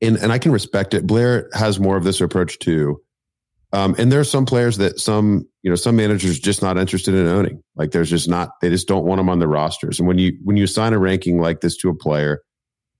And, 0.03 0.16
and 0.16 0.33
I 0.33 0.38
can 0.38 0.50
respect 0.50 0.92
it. 0.92 1.07
Blair 1.07 1.48
has 1.55 1.79
more 1.79 1.96
of 1.96 2.05
this 2.05 2.20
approach 2.20 2.59
too. 2.59 3.00
Um, 3.72 3.94
and 3.98 4.11
there 4.11 4.18
are 4.18 4.24
some 4.24 4.44
players 4.44 4.79
that 4.79 4.98
some, 4.98 5.46
you 5.62 5.70
know, 5.70 5.76
some 5.76 5.94
managers 5.94 6.40
just 6.40 6.62
not 6.62 6.76
interested 6.76 7.14
in 7.14 7.26
owning. 7.29 7.62
Like 7.76 7.92
there's 7.92 8.11
just 8.11 8.29
not, 8.29 8.61
they 8.61 8.68
just 8.68 8.88
don't 8.88 9.05
want 9.05 9.20
them 9.20 9.29
on 9.29 9.38
the 9.38 9.46
rosters. 9.46 10.00
And 10.00 10.09
when 10.09 10.18
you, 10.18 10.37
when 10.42 10.57
you 10.57 10.64
assign 10.64 10.92
a 10.92 10.98
ranking 10.98 11.40
like 11.40 11.61
this 11.61 11.76
to 11.79 11.90
a 11.90 11.94
player, 11.94 12.42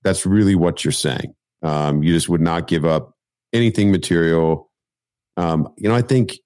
that's 0.03 0.25
really 0.25 0.55
what 0.55 0.85
you're 0.85 0.93
saying. 0.93 1.33
Um, 1.61 2.01
you 2.01 2.13
just 2.13 2.29
would 2.29 2.41
not 2.41 2.67
give 2.67 2.85
up 2.85 3.13
anything 3.51 3.91
material. 3.91 4.71
Um, 5.35 5.67
you 5.77 5.89
know, 5.89 5.95
I 5.95 6.01
think 6.01 6.37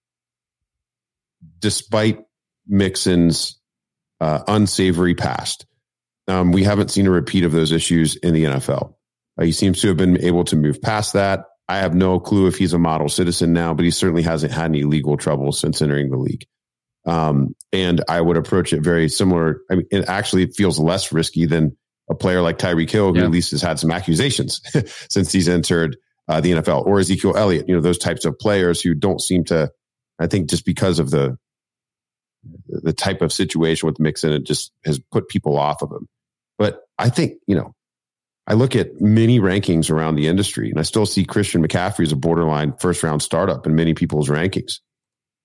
despite 1.60 2.19
Mixon's 2.67 3.60
uh, 4.19 4.41
unsavory 4.47 5.13
past, 5.13 5.67
um, 6.28 6.52
we 6.52 6.64
haven't 6.64 6.92
seen 6.92 7.08
a 7.08 7.12
repeat 7.12 7.44
of 7.44 7.52
those 7.52 7.72
issues 7.72 8.16
in 8.16 8.34
the 8.34 8.46
NFL. 8.46 8.96
Uh, 9.38 9.44
he 9.44 9.52
seems 9.52 9.82
to 9.82 9.90
have 9.90 9.98
been 9.98 10.22
able 10.22 10.44
to 10.46 10.56
move 10.56 10.82
past 10.82 11.14
that. 11.14 11.46
I 11.68 11.78
have 11.78 11.96
no 11.96 12.20
clue 12.20 12.48
if 12.48 12.58
he's 12.58 12.74
a 12.74 12.80
model 12.80 13.10
citizen 13.10 13.54
now, 13.54 13.74
but 13.74 13.86
he 13.86 13.92
certainly 13.92 14.22
hasn't 14.22 14.54
had 14.54 14.66
any 14.66 14.84
legal 14.84 15.18
trouble 15.18 15.52
since 15.52 15.82
entering 15.82 16.10
the 16.10 16.18
league. 16.18 16.46
Um, 17.06 17.56
and 17.72 18.04
I 18.08 18.22
would 18.22 18.38
approach 18.38 18.74
it 18.74 18.82
very 18.82 19.10
similar. 19.10 19.62
I 19.70 19.76
mean, 19.76 19.86
it 19.92 20.06
actually 20.08 20.48
feels 20.48 20.80
less 20.80 21.12
risky 21.12 21.46
than 21.46 21.76
a 22.10 22.16
player 22.16 22.42
like 22.42 22.58
Tyreek 22.58 22.90
Hill, 22.90 23.14
who 23.14 23.20
yeah. 23.20 23.26
at 23.26 23.32
least 23.32 23.52
has 23.52 23.62
had 23.62 23.80
some 23.80 23.92
accusations 23.92 24.62
since 25.10 25.32
he's 25.32 25.50
entered 25.50 25.98
uh, 26.28 26.42
the 26.42 26.54
NFL, 26.54 26.86
or 26.86 27.00
Ezekiel 27.00 27.36
Elliott. 27.36 27.68
You 27.68 27.76
know, 27.76 27.82
those 27.82 27.98
types 27.98 28.26
of 28.26 28.38
players 28.40 28.82
who 28.82 28.94
don't 28.94 29.22
seem 29.22 29.44
to. 29.46 29.72
I 30.18 30.28
think 30.28 30.50
just 30.50 30.66
because 30.66 31.00
of 31.00 31.12
the 31.12 31.38
the 32.68 32.94
type 32.94 33.22
of 33.22 33.34
situation 33.34 33.88
with 33.88 34.00
Mixon, 34.00 34.32
it 34.32 34.44
just 34.44 34.72
has 34.86 35.00
put 35.12 35.28
people 35.28 35.58
off 35.58 35.82
of 35.82 35.92
him. 35.92 36.08
But 36.97 37.05
I 37.05 37.10
think, 37.10 37.34
you 37.47 37.55
know, 37.55 37.73
I 38.47 38.53
look 38.53 38.75
at 38.75 39.01
many 39.01 39.39
rankings 39.39 39.89
around 39.89 40.15
the 40.15 40.27
industry 40.27 40.69
and 40.69 40.79
I 40.79 40.84
still 40.84 41.05
see 41.05 41.25
Christian 41.25 41.65
McCaffrey 41.65 42.03
as 42.03 42.12
a 42.12 42.15
borderline 42.15 42.73
first 42.79 43.01
round 43.01 43.23
startup 43.23 43.65
in 43.65 43.75
many 43.75 43.93
people's 43.93 44.29
rankings. 44.29 44.79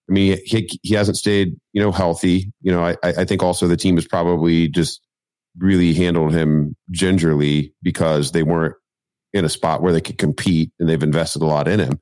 I 0.08 0.12
mean, 0.12 0.38
he, 0.44 0.68
he 0.82 0.94
hasn't 0.94 1.16
stayed, 1.16 1.56
you 1.72 1.80
know, 1.80 1.92
healthy. 1.92 2.52
You 2.60 2.72
know, 2.72 2.84
I, 2.84 2.96
I 3.02 3.24
think 3.24 3.42
also 3.42 3.68
the 3.68 3.76
team 3.76 3.96
has 3.96 4.06
probably 4.06 4.68
just 4.68 5.00
really 5.58 5.94
handled 5.94 6.32
him 6.32 6.76
gingerly 6.90 7.72
because 7.82 8.32
they 8.32 8.42
weren't 8.42 8.74
in 9.32 9.44
a 9.44 9.48
spot 9.48 9.82
where 9.82 9.92
they 9.92 10.00
could 10.00 10.18
compete 10.18 10.72
and 10.78 10.88
they've 10.88 11.02
invested 11.02 11.42
a 11.42 11.46
lot 11.46 11.68
in 11.68 11.78
him. 11.78 12.00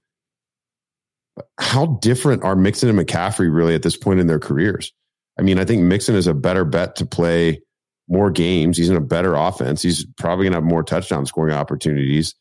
How 1.58 1.98
different 2.02 2.42
are 2.42 2.56
Mixon 2.56 2.88
and 2.88 2.98
McCaffrey 2.98 3.54
really 3.54 3.74
at 3.74 3.82
this 3.82 3.96
point 3.96 4.20
in 4.20 4.26
their 4.26 4.40
careers? 4.40 4.92
I 5.38 5.42
mean, 5.42 5.58
I 5.58 5.64
think 5.64 5.82
Mixon 5.82 6.16
is 6.16 6.26
a 6.26 6.34
better 6.34 6.64
bet 6.64 6.96
to 6.96 7.06
play 7.06 7.60
more 8.08 8.30
games. 8.30 8.76
He's 8.76 8.88
in 8.88 8.96
a 8.96 9.00
better 9.00 9.34
offense. 9.34 9.82
He's 9.82 10.04
probably 10.16 10.44
going 10.44 10.52
to 10.52 10.58
have 10.58 10.64
more 10.64 10.82
touchdown 10.82 11.26
scoring 11.26 11.54
opportunities. 11.54 12.34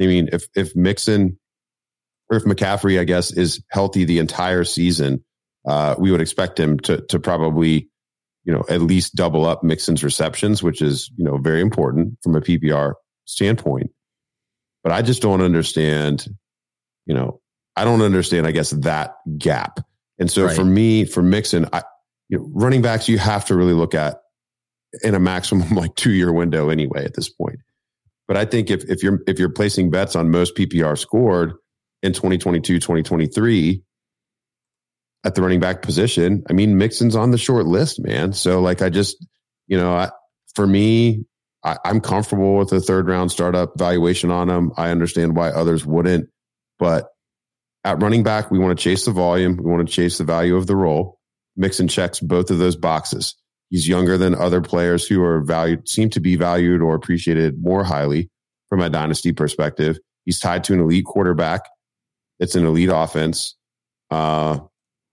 I 0.00 0.06
mean, 0.06 0.28
if 0.32 0.46
if 0.54 0.74
Mixon 0.76 1.38
or 2.30 2.36
if 2.36 2.44
McCaffrey, 2.44 3.00
I 3.00 3.04
guess, 3.04 3.32
is 3.32 3.62
healthy 3.70 4.04
the 4.04 4.18
entire 4.18 4.64
season, 4.64 5.24
uh, 5.66 5.94
we 5.98 6.10
would 6.10 6.20
expect 6.20 6.58
him 6.58 6.78
to 6.80 7.00
to 7.02 7.18
probably, 7.18 7.88
you 8.44 8.52
know, 8.52 8.64
at 8.68 8.82
least 8.82 9.14
double 9.14 9.44
up 9.44 9.62
Mixon's 9.62 10.04
receptions, 10.04 10.62
which 10.62 10.82
is 10.82 11.10
you 11.16 11.24
know 11.24 11.38
very 11.38 11.60
important 11.60 12.18
from 12.22 12.36
a 12.36 12.40
PPR 12.40 12.94
standpoint. 13.24 13.90
But 14.82 14.92
I 14.92 15.00
just 15.00 15.22
don't 15.22 15.40
understand, 15.40 16.26
you 17.06 17.14
know, 17.14 17.40
I 17.76 17.84
don't 17.84 18.02
understand. 18.02 18.46
I 18.46 18.50
guess 18.50 18.70
that 18.70 19.14
gap. 19.38 19.80
And 20.18 20.30
so 20.30 20.44
right. 20.44 20.54
for 20.54 20.64
me, 20.64 21.04
for 21.04 21.22
Mixon, 21.22 21.66
I, 21.72 21.82
you 22.28 22.38
know, 22.38 22.50
running 22.52 22.82
backs, 22.82 23.08
you 23.08 23.18
have 23.18 23.46
to 23.46 23.56
really 23.56 23.72
look 23.72 23.94
at 23.94 24.18
in 25.02 25.14
a 25.14 25.20
maximum 25.20 25.68
like 25.74 25.94
two 25.94 26.12
year 26.12 26.32
window 26.32 26.68
anyway 26.68 27.04
at 27.04 27.14
this 27.14 27.28
point. 27.28 27.58
But 28.26 28.36
I 28.36 28.44
think 28.44 28.70
if 28.70 28.84
if 28.84 29.02
you're 29.02 29.20
if 29.26 29.38
you're 29.38 29.50
placing 29.50 29.90
bets 29.90 30.16
on 30.16 30.30
most 30.30 30.56
PPR 30.56 30.96
scored 30.98 31.54
in 32.02 32.12
2022, 32.12 32.78
2023 32.78 33.82
at 35.24 35.34
the 35.34 35.42
running 35.42 35.60
back 35.60 35.82
position, 35.82 36.42
I 36.48 36.52
mean 36.52 36.78
Mixon's 36.78 37.16
on 37.16 37.30
the 37.30 37.38
short 37.38 37.66
list, 37.66 38.02
man. 38.02 38.32
So 38.32 38.60
like 38.60 38.82
I 38.82 38.88
just, 38.88 39.16
you 39.66 39.76
know, 39.76 39.94
I, 39.94 40.10
for 40.54 40.66
me, 40.66 41.24
I, 41.62 41.76
I'm 41.84 42.00
comfortable 42.00 42.56
with 42.56 42.72
a 42.72 42.80
third 42.80 43.08
round 43.08 43.30
startup 43.30 43.78
valuation 43.78 44.30
on 44.30 44.48
him. 44.48 44.72
I 44.76 44.90
understand 44.90 45.36
why 45.36 45.50
others 45.50 45.84
wouldn't, 45.84 46.28
but 46.78 47.08
at 47.84 48.02
running 48.02 48.22
back, 48.22 48.50
we 48.50 48.58
want 48.58 48.78
to 48.78 48.82
chase 48.82 49.04
the 49.04 49.10
volume. 49.10 49.58
We 49.58 49.70
want 49.70 49.86
to 49.86 49.94
chase 49.94 50.16
the 50.18 50.24
value 50.24 50.56
of 50.56 50.66
the 50.66 50.74
role. 50.74 51.18
Mixon 51.56 51.86
checks 51.86 52.18
both 52.18 52.50
of 52.50 52.58
those 52.58 52.76
boxes. 52.76 53.36
He's 53.74 53.88
younger 53.88 54.16
than 54.16 54.36
other 54.36 54.60
players 54.60 55.04
who 55.04 55.20
are 55.24 55.40
valued, 55.40 55.88
seem 55.88 56.08
to 56.10 56.20
be 56.20 56.36
valued 56.36 56.80
or 56.80 56.94
appreciated 56.94 57.60
more 57.60 57.82
highly 57.82 58.30
from 58.68 58.80
a 58.80 58.88
dynasty 58.88 59.32
perspective. 59.32 59.98
He's 60.24 60.38
tied 60.38 60.62
to 60.64 60.74
an 60.74 60.78
elite 60.78 61.06
quarterback. 61.06 61.62
It's 62.38 62.54
an 62.54 62.66
elite 62.66 62.90
offense. 62.92 63.56
Uh, 64.12 64.60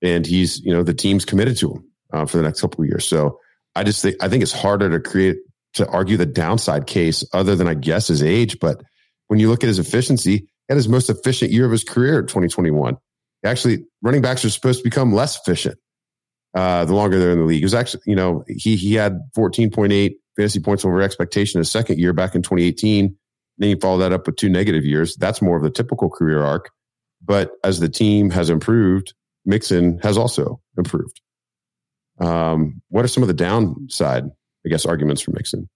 and 0.03 0.27
he's 0.27 0.59
you 0.59 0.71
know 0.71 0.83
the 0.83 0.93
team's 0.93 1.25
committed 1.25 1.57
to 1.57 1.71
him 1.71 1.91
uh, 2.13 2.25
for 2.27 2.37
the 2.37 2.43
next 2.43 2.61
couple 2.61 2.83
of 2.83 2.87
years. 2.87 3.07
So 3.07 3.39
I 3.73 3.83
just 3.83 4.03
think 4.03 4.17
I 4.21 4.29
think 4.29 4.43
it's 4.43 4.53
harder 4.53 4.91
to 4.91 4.99
create 4.99 5.37
to 5.73 5.87
argue 5.87 6.17
the 6.17 6.27
downside 6.27 6.85
case 6.85 7.23
other 7.33 7.55
than 7.55 7.67
I 7.67 7.73
guess 7.73 8.09
his 8.09 8.21
age. 8.21 8.59
But 8.59 8.83
when 9.25 9.39
you 9.39 9.49
look 9.49 9.63
at 9.63 9.69
his 9.69 9.79
efficiency, 9.79 10.37
he 10.37 10.47
had 10.69 10.75
his 10.75 10.87
most 10.87 11.09
efficient 11.09 11.49
year 11.51 11.65
of 11.65 11.71
his 11.71 11.83
career 11.83 12.19
in 12.19 12.27
2021. 12.27 12.95
Actually, 13.43 13.87
running 14.03 14.21
backs 14.21 14.45
are 14.45 14.51
supposed 14.51 14.81
to 14.81 14.83
become 14.83 15.13
less 15.13 15.39
efficient 15.39 15.79
uh, 16.53 16.85
the 16.85 16.93
longer 16.93 17.19
they're 17.19 17.31
in 17.31 17.39
the 17.39 17.45
league. 17.45 17.61
It 17.61 17.65
was 17.65 17.73
actually, 17.73 18.03
you 18.05 18.15
know, 18.15 18.43
he 18.47 18.75
he 18.75 18.93
had 18.93 19.19
14.8 19.35 20.15
fantasy 20.35 20.59
points 20.59 20.85
over 20.85 21.01
expectation 21.01 21.59
his 21.59 21.71
second 21.71 21.99
year 21.99 22.13
back 22.13 22.35
in 22.35 22.41
2018. 22.41 23.15
Then 23.57 23.69
you 23.69 23.77
follow 23.77 23.99
that 23.99 24.11
up 24.11 24.25
with 24.25 24.37
two 24.37 24.49
negative 24.49 24.85
years. 24.85 25.15
That's 25.15 25.41
more 25.41 25.57
of 25.57 25.63
the 25.63 25.69
typical 25.69 26.09
career 26.09 26.41
arc. 26.41 26.71
But 27.23 27.51
as 27.63 27.79
the 27.79 27.89
team 27.89 28.31
has 28.31 28.49
improved, 28.49 29.13
Mixon 29.45 29.99
has 29.99 30.17
also 30.17 30.61
improved. 30.77 31.21
Um, 32.19 32.81
what 32.89 33.05
are 33.05 33.07
some 33.07 33.23
of 33.23 33.27
the 33.27 33.33
downside, 33.33 34.25
I 34.65 34.69
guess, 34.69 34.85
arguments 34.85 35.21
for 35.21 35.31
Mixon? 35.31 35.69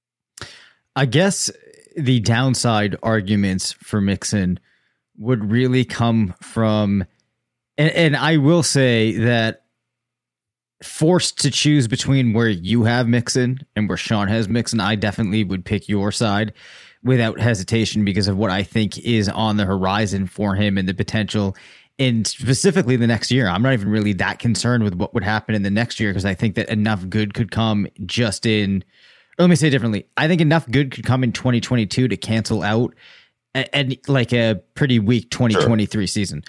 I 0.95 1.05
guess 1.05 1.51
the 1.95 2.19
downside 2.19 2.95
arguments 3.03 3.73
for 3.73 4.01
Mixon 4.01 4.59
would 5.17 5.49
really 5.51 5.85
come 5.85 6.33
from, 6.41 7.05
and, 7.77 7.91
and 7.91 8.15
I 8.15 8.38
will 8.38 8.63
say 8.63 9.17
that 9.17 9.64
forced 10.83 11.39
to 11.39 11.51
choose 11.51 11.88
between 11.88 12.33
where 12.33 12.49
you 12.49 12.83
have 12.83 13.07
Mixon 13.07 13.59
and 13.75 13.88
where 13.88 13.97
Sean 13.97 14.27
has 14.27 14.49
Mixon, 14.49 14.79
I 14.79 14.95
definitely 14.95 15.43
would 15.43 15.65
pick 15.65 15.88
your 15.88 16.11
side 16.11 16.53
without 17.03 17.39
hesitation 17.39 18.03
because 18.03 18.27
of 18.27 18.38
what 18.38 18.49
I 18.49 18.63
think 18.63 18.97
is 18.99 19.29
on 19.29 19.57
the 19.57 19.65
horizon 19.65 20.27
for 20.27 20.55
him 20.55 20.77
and 20.77 20.89
the 20.89 20.93
potential 20.93 21.55
And 21.97 22.27
specifically 22.27 22.97
the 22.97 23.07
next 23.07 23.31
year. 23.31 23.47
I'm 23.47 23.61
not 23.61 23.73
even 23.73 23.89
really 23.89 24.13
that 24.13 24.39
concerned 24.39 24.83
with 24.83 24.95
what 24.95 25.13
would 25.13 25.23
happen 25.23 25.55
in 25.55 25.63
the 25.63 25.71
next 25.71 25.99
year 25.99 26.09
because 26.09 26.25
I 26.25 26.33
think 26.33 26.55
that 26.55 26.67
enough 26.67 27.07
good 27.07 27.33
could 27.33 27.51
come 27.51 27.88
just 28.05 28.45
in. 28.45 28.83
Let 29.38 29.49
me 29.49 29.55
say 29.55 29.69
differently. 29.69 30.05
I 30.17 30.27
think 30.27 30.41
enough 30.41 30.69
good 30.69 30.91
could 30.91 31.05
come 31.05 31.23
in 31.23 31.31
2022 31.31 32.09
to 32.09 32.17
cancel 32.17 32.63
out 32.63 32.93
and 33.53 33.97
like 34.07 34.33
a 34.33 34.61
pretty 34.73 34.99
weak 34.99 35.29
2023 35.31 35.88
sure. 35.88 36.07
season. 36.07 36.43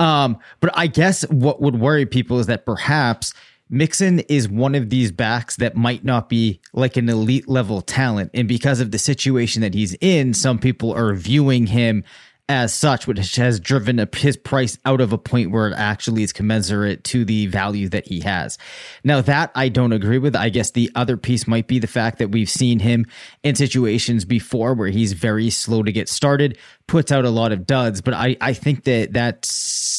Um, 0.00 0.38
but 0.60 0.76
I 0.76 0.88
guess 0.88 1.22
what 1.28 1.62
would 1.62 1.78
worry 1.78 2.04
people 2.04 2.40
is 2.40 2.46
that 2.46 2.66
perhaps 2.66 3.32
Mixon 3.70 4.20
is 4.20 4.48
one 4.48 4.74
of 4.74 4.90
these 4.90 5.12
backs 5.12 5.56
that 5.56 5.76
might 5.76 6.04
not 6.04 6.28
be 6.28 6.60
like 6.72 6.96
an 6.96 7.08
elite 7.08 7.48
level 7.48 7.82
talent. 7.82 8.30
And 8.34 8.48
because 8.48 8.80
of 8.80 8.90
the 8.90 8.98
situation 8.98 9.62
that 9.62 9.74
he's 9.74 9.94
in, 10.00 10.34
some 10.34 10.58
people 10.58 10.92
are 10.92 11.14
viewing 11.14 11.66
him 11.66 12.04
as 12.48 12.72
such, 12.72 13.06
which 13.06 13.36
has 13.36 13.60
driven 13.60 14.08
his 14.14 14.36
price 14.36 14.78
out 14.86 15.02
of 15.02 15.12
a 15.12 15.18
point 15.18 15.50
where 15.50 15.68
it 15.68 15.74
actually 15.76 16.22
is 16.22 16.32
commensurate 16.32 17.04
to 17.04 17.24
the 17.24 17.46
value 17.46 17.90
that 17.90 18.08
he 18.08 18.20
has. 18.20 18.56
Now, 19.04 19.20
that 19.20 19.50
I 19.54 19.68
don't 19.68 19.92
agree 19.92 20.16
with. 20.16 20.34
I 20.34 20.48
guess 20.48 20.70
the 20.70 20.90
other 20.94 21.18
piece 21.18 21.46
might 21.46 21.66
be 21.66 21.78
the 21.78 21.86
fact 21.86 22.18
that 22.18 22.30
we've 22.30 22.48
seen 22.48 22.78
him 22.78 23.06
in 23.42 23.54
situations 23.54 24.24
before 24.24 24.72
where 24.72 24.88
he's 24.88 25.12
very 25.12 25.50
slow 25.50 25.82
to 25.82 25.92
get 25.92 26.08
started, 26.08 26.56
puts 26.86 27.12
out 27.12 27.26
a 27.26 27.30
lot 27.30 27.52
of 27.52 27.66
duds, 27.66 28.00
but 28.00 28.14
I, 28.14 28.36
I 28.40 28.54
think 28.54 28.84
that 28.84 29.12
that's 29.12 29.48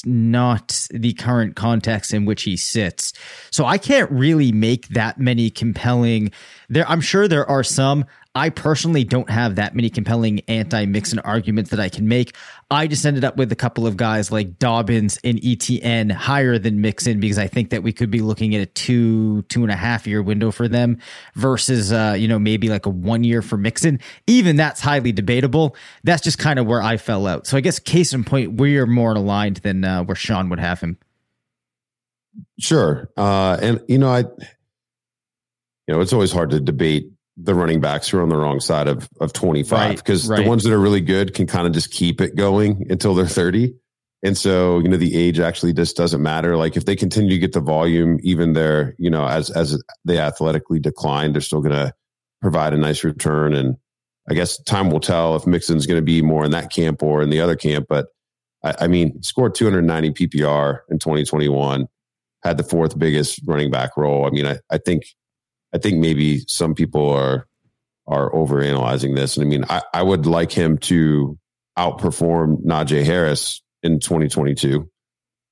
not 0.05 0.87
the 0.91 1.13
current 1.13 1.55
context 1.55 2.13
in 2.13 2.25
which 2.25 2.43
he 2.43 2.57
sits. 2.57 3.13
So 3.51 3.65
I 3.65 3.77
can't 3.77 4.09
really 4.11 4.51
make 4.51 4.87
that 4.89 5.19
many 5.19 5.49
compelling 5.49 6.31
there. 6.69 6.87
I'm 6.89 7.01
sure 7.01 7.27
there 7.27 7.49
are 7.49 7.63
some. 7.63 8.05
I 8.35 8.49
personally 8.49 9.03
don't 9.03 9.29
have 9.29 9.55
that 9.55 9.75
many 9.75 9.89
compelling 9.89 10.41
anti 10.47 10.85
Mixon 10.85 11.19
arguments 11.19 11.71
that 11.71 11.79
I 11.79 11.89
can 11.89 12.07
make. 12.07 12.35
I 12.71 12.85
just 12.85 13.03
ended 13.03 13.23
up 13.23 13.35
with 13.35 13.51
a 13.51 13.55
couple 13.55 13.87
of 13.87 13.97
guys 13.97 14.31
like 14.31 14.59
Dobbins 14.59 15.19
and 15.23 15.41
ETN 15.41 16.11
higher 16.11 16.59
than 16.59 16.81
Mixon 16.81 17.19
because 17.19 17.39
I 17.39 17.47
think 17.47 17.71
that 17.71 17.81
we 17.81 17.91
could 17.91 18.11
be 18.11 18.21
looking 18.21 18.53
at 18.53 18.61
a 18.61 18.67
two, 18.67 19.41
two 19.43 19.63
and 19.63 19.71
a 19.71 19.75
half 19.75 20.05
year 20.05 20.21
window 20.21 20.51
for 20.51 20.67
them 20.67 20.99
versus, 21.33 21.91
uh, 21.91 22.15
you 22.15 22.27
know, 22.27 22.37
maybe 22.37 22.69
like 22.69 22.85
a 22.85 22.89
one 22.89 23.23
year 23.23 23.41
for 23.41 23.57
Mixon. 23.57 23.99
Even 24.27 24.55
that's 24.55 24.81
highly 24.81 25.11
debatable. 25.11 25.75
That's 26.03 26.21
just 26.21 26.37
kind 26.37 26.59
of 26.59 26.67
where 26.67 26.81
I 26.81 26.97
fell 26.97 27.25
out. 27.25 27.47
So 27.47 27.57
I 27.57 27.61
guess 27.61 27.79
case 27.79 28.13
in 28.13 28.23
point, 28.23 28.59
we 28.59 28.77
are 28.77 28.85
more 28.85 29.13
aligned 29.13 29.57
than 29.57 29.83
uh, 29.83 30.03
where 30.03 30.15
Sean 30.15 30.49
would 30.49 30.59
have 30.59 30.79
him. 30.79 30.99
Sure. 32.59 33.09
Uh, 33.17 33.57
and, 33.59 33.81
you 33.87 33.97
know, 33.97 34.09
I, 34.09 34.19
you 34.19 35.95
know, 35.95 36.01
it's 36.01 36.13
always 36.13 36.31
hard 36.31 36.51
to 36.51 36.59
debate 36.59 37.09
the 37.41 37.55
running 37.55 37.79
backs 37.79 38.09
who 38.09 38.17
are 38.17 38.21
on 38.21 38.29
the 38.29 38.37
wrong 38.37 38.59
side 38.59 38.87
of 38.87 39.07
of 39.21 39.33
25 39.33 39.95
because 39.97 40.27
right, 40.27 40.37
right. 40.37 40.43
the 40.43 40.49
ones 40.49 40.63
that 40.63 40.73
are 40.73 40.79
really 40.79 41.01
good 41.01 41.33
can 41.33 41.47
kind 41.47 41.65
of 41.65 41.73
just 41.73 41.91
keep 41.91 42.19
it 42.21 42.35
going 42.35 42.87
until 42.89 43.15
they're 43.15 43.27
30 43.27 43.73
and 44.21 44.37
so 44.37 44.79
you 44.79 44.89
know 44.89 44.97
the 44.97 45.15
age 45.15 45.39
actually 45.39 45.73
just 45.73 45.95
doesn't 45.95 46.21
matter. 46.21 46.57
Like 46.57 46.75
if 46.75 46.85
they 46.85 46.95
continue 46.95 47.31
to 47.31 47.37
get 47.37 47.53
the 47.53 47.61
volume 47.61 48.19
even 48.21 48.53
there 48.53 48.95
you 48.97 49.09
know 49.09 49.25
as 49.25 49.49
as 49.49 49.81
they 50.05 50.17
athletically 50.17 50.79
decline 50.79 51.31
they're 51.31 51.41
still 51.41 51.61
going 51.61 51.75
to 51.75 51.93
provide 52.41 52.73
a 52.73 52.77
nice 52.77 53.03
return. 53.03 53.53
And 53.53 53.77
i 54.29 54.33
guess 54.33 54.61
time 54.63 54.89
will 54.89 54.99
tell 54.99 55.35
if 55.35 55.47
mixon's 55.47 55.87
going 55.87 55.99
to 55.99 56.05
be 56.05 56.21
more 56.21 56.45
in 56.45 56.51
that 56.51 56.71
camp 56.71 57.01
or 57.01 57.21
in 57.21 57.29
the 57.29 57.41
other 57.41 57.55
camp. 57.55 57.85
But 57.87 58.07
I, 58.63 58.75
I 58.81 58.87
mean 58.87 59.21
scored 59.23 59.55
290 59.55 60.11
ppr 60.11 60.79
in 60.89 60.99
2021 60.99 61.87
had 62.43 62.57
the 62.57 62.63
fourth 62.63 62.97
biggest 62.97 63.41
running 63.45 63.71
back 63.71 63.95
role. 63.95 64.25
I 64.25 64.31
mean 64.31 64.47
i, 64.47 64.59
I 64.69 64.79
think 64.79 65.03
I 65.73 65.77
think 65.77 65.97
maybe 65.97 66.39
some 66.47 66.75
people 66.75 67.09
are 67.09 67.47
are 68.07 68.31
overanalyzing 68.31 69.15
this. 69.15 69.37
And 69.37 69.45
I 69.45 69.49
mean, 69.49 69.65
I, 69.69 69.81
I 69.93 70.03
would 70.03 70.25
like 70.25 70.51
him 70.51 70.79
to 70.79 71.37
outperform 71.77 72.63
Najee 72.65 73.05
Harris 73.05 73.61
in 73.83 73.99
2022. 73.99 74.89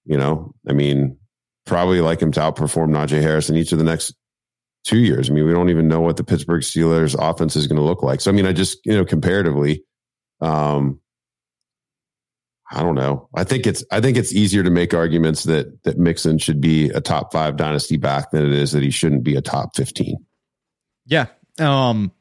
You 0.06 0.18
know, 0.18 0.54
I 0.68 0.74
mean, 0.74 1.18
probably 1.66 2.02
like 2.02 2.20
him 2.20 2.32
to 2.32 2.40
outperform 2.40 2.90
Najee 2.90 3.22
Harris 3.22 3.50
in 3.50 3.58
each 3.58 3.72
of 3.74 3.78
the 3.78 3.84
next 3.84 4.16
two 4.86 4.98
years. 4.98 5.30
I 5.30 5.34
mean, 5.34 5.46
we 5.46 5.54
don't 5.54 5.70
even 5.70 5.88
know 5.88 6.02
what 6.02 6.18
the 6.18 6.24
Pittsburgh 6.24 6.64
Steelers 6.64 7.16
offense 7.20 7.56
is 7.56 7.68
going 7.68 7.78
to 7.78 7.84
look 7.84 8.02
like. 8.02 8.22
So, 8.22 8.32
I 8.32 8.34
mean, 8.34 8.48
I 8.48 8.54
just, 8.54 8.80
you 8.86 8.96
know, 8.96 9.06
comparatively, 9.06 9.84
um, 10.42 11.00
I 12.72 12.82
don't 12.84 12.96
know. 12.96 13.30
I 13.34 13.44
think 13.44 13.66
it's 13.66 13.84
I 13.92 14.02
think 14.02 14.18
it's 14.18 14.34
easier 14.34 14.62
to 14.64 14.70
make 14.70 14.94
arguments 14.94 15.44
that 15.44 15.84
that 15.84 15.98
Mixon 15.98 16.38
should 16.38 16.60
be 16.60 16.90
a 16.90 17.00
top 17.00 17.32
five 17.32 17.56
dynasty 17.56 17.98
back 17.98 18.32
than 18.32 18.46
it 18.46 18.52
is 18.52 18.74
that 18.74 18.84
he 18.84 18.92
shouldn't 18.92 19.24
be 19.24 19.36
a 19.36 19.42
top 19.42 19.76
fifteen. 19.76 20.18
Yeah. 21.06 21.28
Um. 21.60 22.12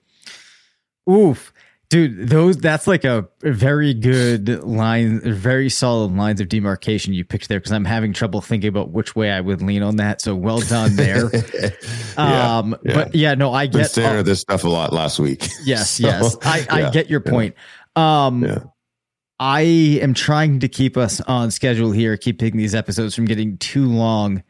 Oof, 1.11 1.53
dude. 1.89 2.29
Those 2.29 2.57
that's 2.59 2.87
like 2.87 3.05
a 3.05 3.29
very 3.43 3.93
good 3.93 4.49
line, 4.63 5.21
very 5.21 5.69
solid 5.69 6.17
lines 6.17 6.41
of 6.41 6.49
demarcation 6.49 7.13
you 7.13 7.25
picked 7.25 7.49
there 7.49 7.59
because 7.59 7.73
I'm 7.73 7.85
having 7.85 8.13
trouble 8.13 8.41
thinking 8.41 8.69
about 8.69 8.91
which 8.91 9.17
way 9.17 9.33
I 9.33 9.41
would 9.41 9.63
lean 9.63 9.83
on 9.83 9.97
that. 9.97 10.21
So 10.21 10.37
well 10.37 10.61
done 10.61 10.95
there. 10.95 11.29
yeah, 12.17 12.59
um. 12.59 12.77
Yeah. 12.85 12.95
But 12.95 13.15
yeah, 13.17 13.35
no, 13.35 13.53
I 13.53 13.67
get 13.67 13.91
staring 13.91 14.21
at 14.21 14.25
this 14.25 14.41
stuff 14.41 14.63
a 14.63 14.69
lot 14.69 14.93
last 14.93 15.19
week. 15.19 15.49
Yes. 15.65 15.91
so, 15.91 16.07
yes. 16.07 16.37
I 16.43 16.67
I 16.71 16.91
get 16.91 17.11
your 17.11 17.21
point. 17.21 17.57
Um. 17.97 18.71
Yeah 19.39 19.47
I 19.47 19.61
am 19.61 20.15
trying 20.15 20.61
to 20.61 20.69
keep 20.69 20.97
us 20.97 21.21
on 21.23 21.51
schedule 21.51 21.93
here, 21.93 22.17
keep 22.17 22.39
taking 22.39 22.59
these 22.59 22.75
episodes 22.75 23.15
from 23.15 23.27
getting 23.27 23.59
too 23.59 23.87
long 23.87 24.43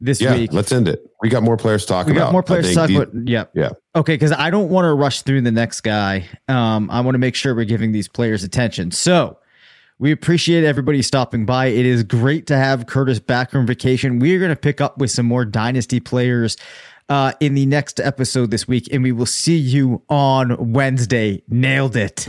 this 0.00 0.20
yeah, 0.20 0.34
week. 0.34 0.52
Let's 0.52 0.72
end 0.72 0.88
it. 0.88 1.04
We 1.20 1.28
got 1.28 1.42
more 1.42 1.58
players 1.58 1.84
talking. 1.84 2.14
talk 2.14 2.14
we 2.14 2.18
about. 2.18 2.28
got 2.28 2.32
more 2.32 2.42
players 2.42 2.68
to 2.68 2.74
talk 2.74 2.88
these, 2.88 2.96
about. 2.98 3.28
Yep. 3.28 3.50
Yeah. 3.54 3.70
Okay, 3.94 4.14
because 4.14 4.32
I 4.32 4.48
don't 4.48 4.70
want 4.70 4.86
to 4.86 4.94
rush 4.94 5.22
through 5.22 5.42
the 5.42 5.52
next 5.52 5.82
guy. 5.82 6.26
Um, 6.48 6.90
I 6.90 7.00
want 7.02 7.14
to 7.14 7.18
make 7.18 7.34
sure 7.34 7.54
we're 7.54 7.66
giving 7.66 7.92
these 7.92 8.08
players 8.08 8.42
attention. 8.42 8.92
So 8.92 9.38
we 9.98 10.10
appreciate 10.10 10.64
everybody 10.64 11.02
stopping 11.02 11.44
by. 11.44 11.66
It 11.66 11.84
is 11.84 12.02
great 12.02 12.46
to 12.46 12.56
have 12.56 12.86
Curtis 12.86 13.20
back 13.20 13.50
from 13.50 13.66
vacation. 13.66 14.20
We 14.20 14.34
are 14.34 14.38
going 14.38 14.50
to 14.50 14.56
pick 14.56 14.80
up 14.80 14.96
with 14.96 15.10
some 15.10 15.26
more 15.26 15.44
dynasty 15.44 16.00
players. 16.00 16.56
Uh, 17.10 17.32
in 17.40 17.54
the 17.54 17.66
next 17.66 17.98
episode 17.98 18.52
this 18.52 18.68
week, 18.68 18.88
and 18.92 19.02
we 19.02 19.10
will 19.10 19.26
see 19.26 19.56
you 19.56 20.00
on 20.08 20.72
Wednesday. 20.72 21.42
Nailed 21.48 21.96
it. 21.96 22.28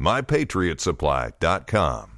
MyPatriotSupply.com. 0.00 2.09